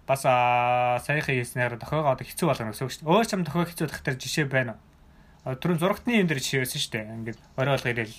Бас 0.08 0.22
саяхан 0.24 1.36
хийснээр 1.36 1.78
тохиогоо 1.82 2.14
одоо 2.14 2.26
хэцүү 2.26 2.48
болгоно 2.48 2.72
гэсэн 2.72 2.86
үг 2.86 2.94
шүү 2.94 3.04
дээ. 3.04 3.12
Өөр 3.12 3.26
ч 3.28 3.32
юм 3.36 3.44
тохиог 3.46 3.70
хэцүү 3.70 3.88
дахтар 3.90 4.16
жишээ 4.16 4.46
байна. 4.50 4.74
Түрүүн 5.46 5.82
зурагтны 5.82 6.18
юм 6.18 6.28
дээр 6.30 6.42
жишээ 6.42 6.64
байсан 6.66 6.82
шүү 6.82 6.94
дээ. 6.94 7.06
Ингээд 7.20 7.40
орой 7.58 7.74
болго 7.78 7.90
ирээл 7.94 8.18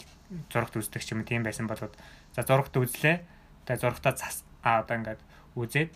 зурагт 0.52 0.74
үздэг 0.78 1.02
ч 1.02 1.08
юм 1.14 1.26
тийм 1.26 1.42
байсан 1.42 1.66
болоод 1.66 1.94
за 2.36 2.42
зурагт 2.46 2.74
үзлээ. 2.76 3.22
Тэгээ 3.66 3.82
зурагтаа 3.82 4.14
цас 4.14 4.46
аа 4.62 4.86
одоо 4.86 4.96
ингээд 5.02 5.20
үзээд 5.58 5.94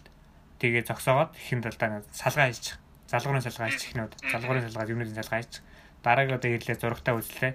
тэгээ 0.59 0.83
зогсоогоод 0.91 1.39
ихэнд 1.39 1.65
талдаа 1.71 2.03
салгаа 2.11 2.51
хийж 2.51 2.75
залгуурын 3.15 3.47
салгаа 3.47 3.71
хийчих 3.71 3.95
гинүүд 3.95 4.13
залгуурын 4.35 4.67
салгаа 4.67 4.91
юмнуудын 4.91 5.19
салгаа 5.23 5.39
хийчих 5.39 5.63
дараагийн 6.03 6.37
одоо 6.37 6.51
ирлээ 6.51 6.77
зурагтаа 6.83 7.15
үзлээ. 7.15 7.53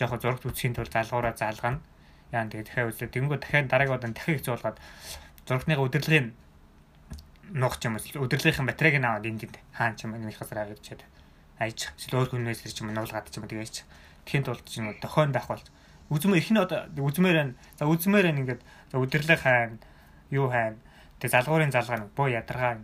Жоохон 0.00 0.20
зурагт 0.24 0.48
үзхийн 0.48 0.72
тулд 0.72 0.90
залгуураа 0.90 1.36
заалгана 1.36 1.84
яа 2.32 2.48
тэгээ 2.48 2.66
дахиад 2.66 2.90
үзлээ. 2.90 3.14
Тэнгүү 3.14 3.38
дахиад 3.38 3.68
дараагийн 3.68 3.96
удаа 4.00 4.10
дахиад 4.10 4.40
хэцүү 4.40 4.52
болгоод 4.56 4.78
зурагтныхаа 5.46 5.84
удирдлагын 5.86 6.28
нуух 7.52 7.76
юм 7.84 8.00
уу 8.00 8.24
удирдлагын 8.24 8.66
батарейг 8.66 8.96
нь 8.96 9.04
аваад 9.04 9.28
энд 9.28 9.42
хаан 9.76 9.94
ч 9.96 10.08
юм 10.08 10.16
газар 10.16 10.58
аваад 10.64 10.80
чад 10.80 11.04
айж 11.60 11.92
эсвэл 12.00 12.24
өөр 12.24 12.28
хүнээс 12.32 12.64
ч 12.64 12.80
юм 12.80 12.96
нуулгаад 12.96 13.28
ч 13.28 13.36
юм 13.36 13.44
тэгэж 13.44 13.84
тхийн 14.24 14.44
тулд 14.48 14.64
ч 14.64 14.80
юм 14.80 14.96
дохойн 14.96 15.36
байх 15.36 15.46
бол 15.52 15.60
үзмээр 16.08 16.40
ихний 16.40 16.62
одоо 16.64 16.88
үзмээр 16.96 17.36
байна 17.36 17.54
за 17.76 17.84
үзмээр 17.84 18.26
байна 18.32 18.40
ингээд 18.40 18.62
удирдлага 18.96 19.44
хаана 19.44 19.76
юу 20.32 20.48
хаана 20.48 20.80
тэгээ 21.20 21.34
залгуурын 21.36 21.74
залгаа 21.76 22.08
боо 22.16 22.28
ядаргаа 22.32 22.80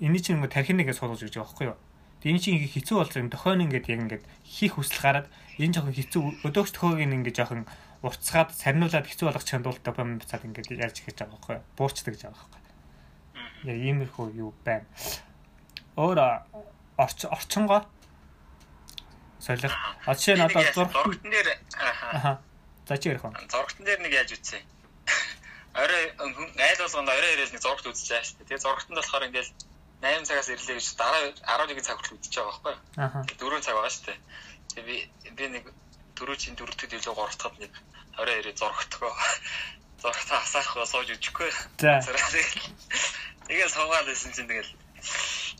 энэ 0.00 0.18
чинь 0.18 0.38
ингээ 0.38 0.54
тархиныг 0.54 0.90
суулгаж 0.94 1.22
өгч 1.22 1.34
байгаа 1.38 1.46
байхгүй 1.50 1.66
юу. 1.70 1.78
Тэгээ 2.24 2.32
энэ 2.34 2.42
чинь 2.42 2.56
ингээ 2.56 2.74
хэцүү 2.74 2.96
болсон 2.98 3.20
юм 3.22 3.30
дохойн 3.30 3.64
ингээд 3.68 3.86
яг 3.92 4.00
ингээд 4.00 4.24
хийх 4.42 4.72
хүсэл 4.74 5.02
гараад 5.04 5.26
энэ 5.60 5.74
жоохон 5.76 5.94
хэцүү 5.94 6.22
өдөөгч 6.48 6.72
төхөөг 6.72 7.00
ингээ 7.04 7.34
жоохон 7.36 7.62
уртцгаад 8.00 8.50
сарниулаад 8.52 9.06
хэцүү 9.08 9.26
болгох 9.28 9.44
чандуул 9.44 9.78
допамин 9.80 10.20
буцаад 10.20 10.44
ингээд 10.48 10.72
яаж 10.72 10.96
хийж 11.04 11.20
байгаа 11.20 11.36
байхгүй 11.36 11.54
юу. 11.56 11.64
Буурчдаг 11.76 12.12
гэж 12.16 12.22
байгаа 12.24 12.40
байхгүй 12.40 12.60
юу. 12.64 12.72
Яг 13.68 13.78
иймэрхүү 13.84 14.26
юу 14.40 14.50
байна. 14.64 14.88
Өөр 15.96 16.18
орч 16.96 17.18
орчонгоо 17.28 17.84
солих. 19.40 19.72
А 20.04 20.14
жишээ 20.14 20.36
нь 20.36 20.44
одоо 20.44 20.62
зургтан 20.72 21.30
дээр 21.30 21.48
аа. 21.76 22.40
За 22.88 22.96
чи 22.96 23.08
ярих 23.08 23.24
уу? 23.24 23.32
Зургтан 23.36 23.84
дээр 23.84 24.00
нэг 24.00 24.12
яаж 24.12 24.32
үтсэ? 24.32 24.60
Орой 25.80 26.04
айл 26.16 26.80
болгонд 26.80 27.08
орой 27.08 27.32
ирэл 27.36 27.52
нэг 27.52 27.62
зургт 27.64 27.84
байгаа 27.84 28.24
шүү 28.24 28.36
дээ. 28.40 28.48
Тэгээ 28.48 28.64
зургтанд 28.64 28.96
болохоор 29.00 29.26
ингээд 29.28 29.48
8 30.04 30.28
цагаас 30.28 30.48
ирлээ 30.52 30.76
гэж 30.76 30.88
дараа 31.00 31.32
11 31.64 31.80
цаг 31.80 31.96
хүртэл 31.96 32.16
үдчихэж 32.20 32.36
байгаа 32.36 32.52
байхгүй. 32.52 32.76
Аа. 33.00 33.24
4 33.24 33.64
цаг 33.64 33.74
байгаа 33.74 33.92
шүү 33.94 34.04
дээ. 34.04 34.18
Тэгээ 34.74 34.84
би 34.84 34.96
би 35.38 35.44
нэг 35.48 35.64
дөрөвчийн 36.16 36.56
дөрөвдөд 36.60 36.92
илүү 36.92 37.14
гуравтахад 37.16 37.56
нэг 37.58 37.72
орой 38.20 38.36
ирээ 38.40 38.54
зургтгоо. 38.60 39.12
Зургтаа 40.02 40.38
асаахгүй 40.44 40.86
сууж 40.86 41.08
өчөхгүй. 41.16 41.50
За. 41.80 42.04
Тэгэл 43.48 43.72
суугаад 43.72 44.06
байсан 44.06 44.32
чинь 44.36 44.48
тэгэл 44.48 44.72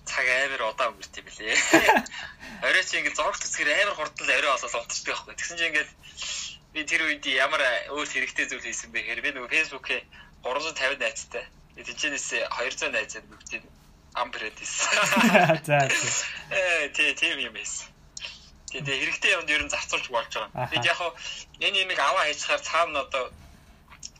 цаг 0.04 0.26
амар 0.28 0.62
удаа 0.68 0.92
өнгөрт 0.92 1.18
юм 1.20 1.26
билээ. 1.26 1.56
Орой 2.68 2.84
чи 2.84 3.00
ингээд 3.00 3.18
зургт 3.18 3.44
үсгээр 3.44 3.70
амар 3.72 3.96
хурдан 3.96 4.28
орой 4.28 4.52
болоод 4.52 4.76
унтчихдаг 4.84 5.14
байхгүй. 5.16 5.34
Тэгсэн 5.36 5.58
чинь 5.58 5.70
ингээд 5.72 5.90
би 6.74 6.80
тэр 6.84 7.02
үед 7.08 7.24
ямар 7.28 7.62
өөр 7.92 8.08
хэрэгтэй 8.08 8.46
зүйл 8.48 8.64
хийсэн 8.64 8.92
бэ 8.92 9.00
гэхээр 9.04 9.24
би 9.24 9.30
нөгөө 9.32 9.52
фэйсбүүкээ 9.52 10.00
350 10.44 11.00
найзтай. 11.00 11.44
Тэнчэнээс 11.74 12.28
200 12.52 12.94
найзад 12.94 13.24
бүгдийг 13.28 13.64
амбрэд 14.14 14.58
ийсэн. 14.62 14.88
За. 15.68 15.88
Э 16.50 16.88
тий 16.94 17.14
тийм 17.14 17.38
юм 17.38 17.54
байсан. 17.54 17.90
Тэгээ 18.70 19.02
хэрэгтэй 19.02 19.32
юмд 19.38 19.50
ер 19.50 19.62
нь 19.66 19.70
зарцуулж 19.70 20.06
болж 20.10 20.30
байгаа. 20.34 20.70
Тэгээд 20.70 20.90
яг 20.90 20.98
хуу 20.98 21.12
энэ 21.62 21.82
юмыг 21.82 21.98
аваа 21.98 22.26
хийчихээр 22.30 22.62
цаана 22.62 23.06
одоо 23.06 23.30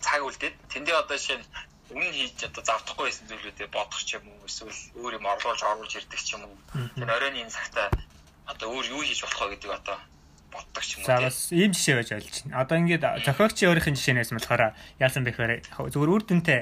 цаг 0.03 0.23
үлдээд 0.23 0.55
тэндээ 0.71 0.95
одоо 0.99 1.17
жишээ 1.19 1.39
нь 1.39 1.47
өмнө 1.95 2.11
хийж 2.11 2.39
одоо 2.51 2.63
завдахгүй 2.63 3.07
байсан 3.07 3.27
зүйлүүдээ 3.31 3.69
бодох 3.71 4.03
ч 4.03 4.19
юм 4.19 4.27
уу 4.31 4.47
эсвэл 4.47 4.75
өөр 4.99 5.13
юм 5.19 5.27
орлуулж 5.31 5.63
оруулж 5.63 5.93
ирдэг 5.95 6.21
ч 6.23 6.35
юм 6.35 6.43
уу. 6.47 6.59
Тэр 6.99 7.11
оройн 7.11 7.39
энэ 7.39 7.55
цагта 7.55 7.91
одоо 8.51 8.67
өөр 8.75 8.87
юу 8.99 9.03
хийж 9.07 9.23
болох 9.23 9.43
вэ 9.43 9.51
гэдэг 9.59 9.71
одоо 9.79 9.99
боддог 10.51 10.83
ч 10.83 10.91
юм 10.99 10.99
уу. 11.03 11.07
За 11.07 11.23
бас 11.23 11.39
ийм 11.55 11.71
жишээ 11.71 11.99
байж 11.99 12.11
болж 12.15 12.27
байна. 12.47 12.59
Одоо 12.63 12.77
ингээд 12.83 13.05
зохиогчийн 13.27 13.69
өөрийнх 13.71 13.91
нь 13.91 13.99
жишээнээс 13.99 14.31
болохоор 14.35 14.63
яасан 14.99 15.23
бэхээр 15.27 15.53
зөвхөн 15.71 16.15
үр 16.15 16.23
дүнтэй 16.27 16.61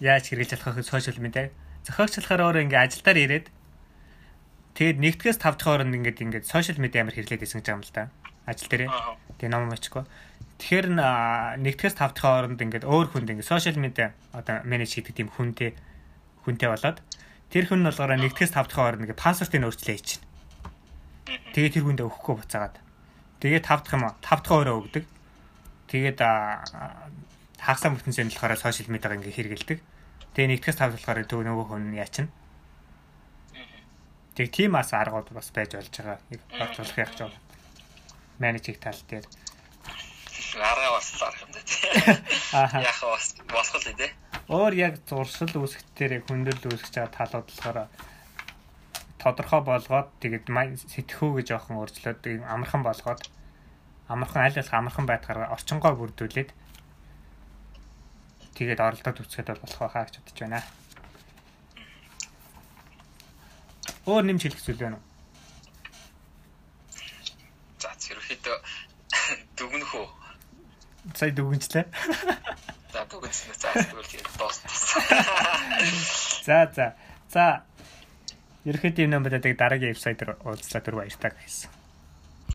яаж 0.00 0.24
хэрэгжилж 0.28 0.62
болох 0.64 0.78
вэ 0.80 0.88
сошиал 0.88 1.20
медиа 1.20 1.52
зохиогчлохоор 1.86 2.42
өөрөө 2.44 2.62
ингээ 2.68 2.84
ажилдаар 2.84 3.18
ирээд 3.20 3.46
тэгээд 4.76 4.98
нэгдгээс 5.00 5.38
5 5.40 5.56
дахь 5.56 5.64
хооронд 5.64 5.94
ингээд 5.96 6.18
ингээд 6.20 6.46
сошиал 6.46 6.80
медиа 6.80 7.04
амар 7.04 7.14
хэрэглээд 7.16 7.42
байсан 7.44 7.58
гэж 7.60 7.66
байгаа 7.68 7.78
юм 7.80 7.84
л 7.84 7.94
да. 7.96 8.04
Ажил 8.44 8.68
дээрээ. 8.68 8.90
Тэгээ 9.40 9.52
ном 9.52 9.68
мочгүй. 9.72 10.04
Тэгэхээр 10.60 10.86
нэгдгээс 11.60 11.96
5 11.96 12.12
дахь 12.12 12.20
хооронд 12.20 12.60
ингээд 12.60 12.84
өөр 12.84 13.06
хүнд 13.12 13.30
ингээд 13.32 13.48
сошиал 13.48 13.80
медиа 13.80 14.12
одоо 14.36 14.60
менеж 14.68 14.92
хийдэг 14.92 15.16
тийм 15.16 15.28
хүнтэй 15.32 15.72
хүнтэй 16.44 16.68
болоод 16.68 16.98
тэр 17.48 17.64
хүн 17.66 17.80
нь 17.80 17.88
болохоор 17.88 18.16
нэгдгээс 18.20 18.52
5 18.52 18.68
дахь 18.68 18.76
хооронд 18.76 19.02
ингээд 19.08 19.22
пассвортыг 19.24 19.64
өөрчлөө 19.64 19.94
хийж 19.96 20.06
чинь. 20.20 20.24
Тэгээ 21.56 21.80
тэр 21.80 21.84
хүндээ 21.88 22.06
өгөхгүй 22.06 22.34
буцаагаад. 22.44 22.76
Тэгээ 23.40 23.62
5 23.64 23.84
дахь 23.88 23.94
юм 23.96 24.04
5 24.04 24.20
дахь 24.20 24.52
өөрөө 24.52 24.76
өгдөг. 24.84 25.04
Тэгээд 25.88 26.18
хагасаа 26.20 27.90
бүтэнсэнд 27.92 28.32
болохоор 28.36 28.56
сошиал 28.56 28.92
медиаг 28.92 29.16
ингээд 29.16 29.36
хэрэгэлдэг. 29.36 29.78
Тэгээ 30.34 30.50
нэгтгэс 30.56 30.78
тав 30.78 30.94
болохоор 30.94 31.26
төв 31.26 31.42
нөгөө 31.42 31.66
хүн 31.70 31.94
яачна. 31.98 32.30
Тэг 34.38 34.54
тийм 34.54 34.78
ас 34.78 34.94
аргууд 34.94 35.34
бас 35.34 35.50
байж 35.50 35.74
болж 35.74 35.90
байгаа. 35.90 36.18
Нэг 36.30 36.40
бодлох 36.54 36.98
яг 36.98 37.10
ч 37.18 37.26
менежик 38.38 38.78
тал 38.78 39.00
дээр 39.10 39.26
арга 40.58 40.88
бас 40.94 41.08
арга 41.22 41.42
юм 41.44 41.52
даа. 41.54 41.64
Аа. 42.54 42.82
Яг 42.88 42.98
бас 43.02 43.26
болох 43.46 43.74
л 43.74 43.94
дээ. 43.98 44.12
Өөр 44.50 44.74
яг 44.74 44.94
зуршил 45.06 45.54
үүсгэтээр 45.54 46.26
хүндэл 46.26 46.66
үүсгэж 46.66 46.94
байгаа 46.94 47.14
талууд 47.14 47.46
болохоор 47.46 47.78
тодорхой 49.20 49.60
болгоод 49.62 50.08
тэгээд 50.18 50.46
сэтгхүү 50.90 51.30
гэж 51.38 51.46
жоохон 51.54 51.78
өөрчлөөд 51.84 52.22
амархан 52.50 52.82
болгоод 52.82 53.22
амархан 54.08 54.42
аль 54.42 54.56
болох 54.58 54.74
амархан 54.74 55.06
байдлаар 55.06 55.52
орчингоо 55.54 55.92
бүрдүүлээд 55.94 56.50
тэгээд 58.60 58.84
оролдоод 58.84 59.24
үсгээд 59.24 59.48
бол 59.56 59.64
болох 59.64 59.80
байхаа 59.80 60.04
гэж 60.04 60.20
бодож 60.20 60.36
байна. 60.44 60.60
Өөр 64.04 64.24
нэмж 64.28 64.42
хэлэх 64.44 64.60
зүйл 64.60 64.84
байна 64.84 65.00
уу? 65.00 65.06
За 67.80 67.88
зэрэг 67.96 68.20
хөө. 69.88 70.06
Сая 71.16 71.32
дүгнчлээ. 71.32 71.88
За 72.92 73.00
дүгнсэн. 73.08 73.56
За 73.56 73.68
тэгвэл 73.80 74.28
дууссан. 74.36 74.68
За 76.44 76.58
за. 76.76 76.86
За. 77.32 77.44
Ерхэд 78.68 79.00
юм 79.00 79.16
нэмээд 79.16 79.56
дараагийн 79.56 79.96
вебсайтаар 79.96 80.36
уулзлаа 80.44 80.84
дөрөв 80.84 81.00
баяртай 81.00 81.32
гайсан. 81.32 81.79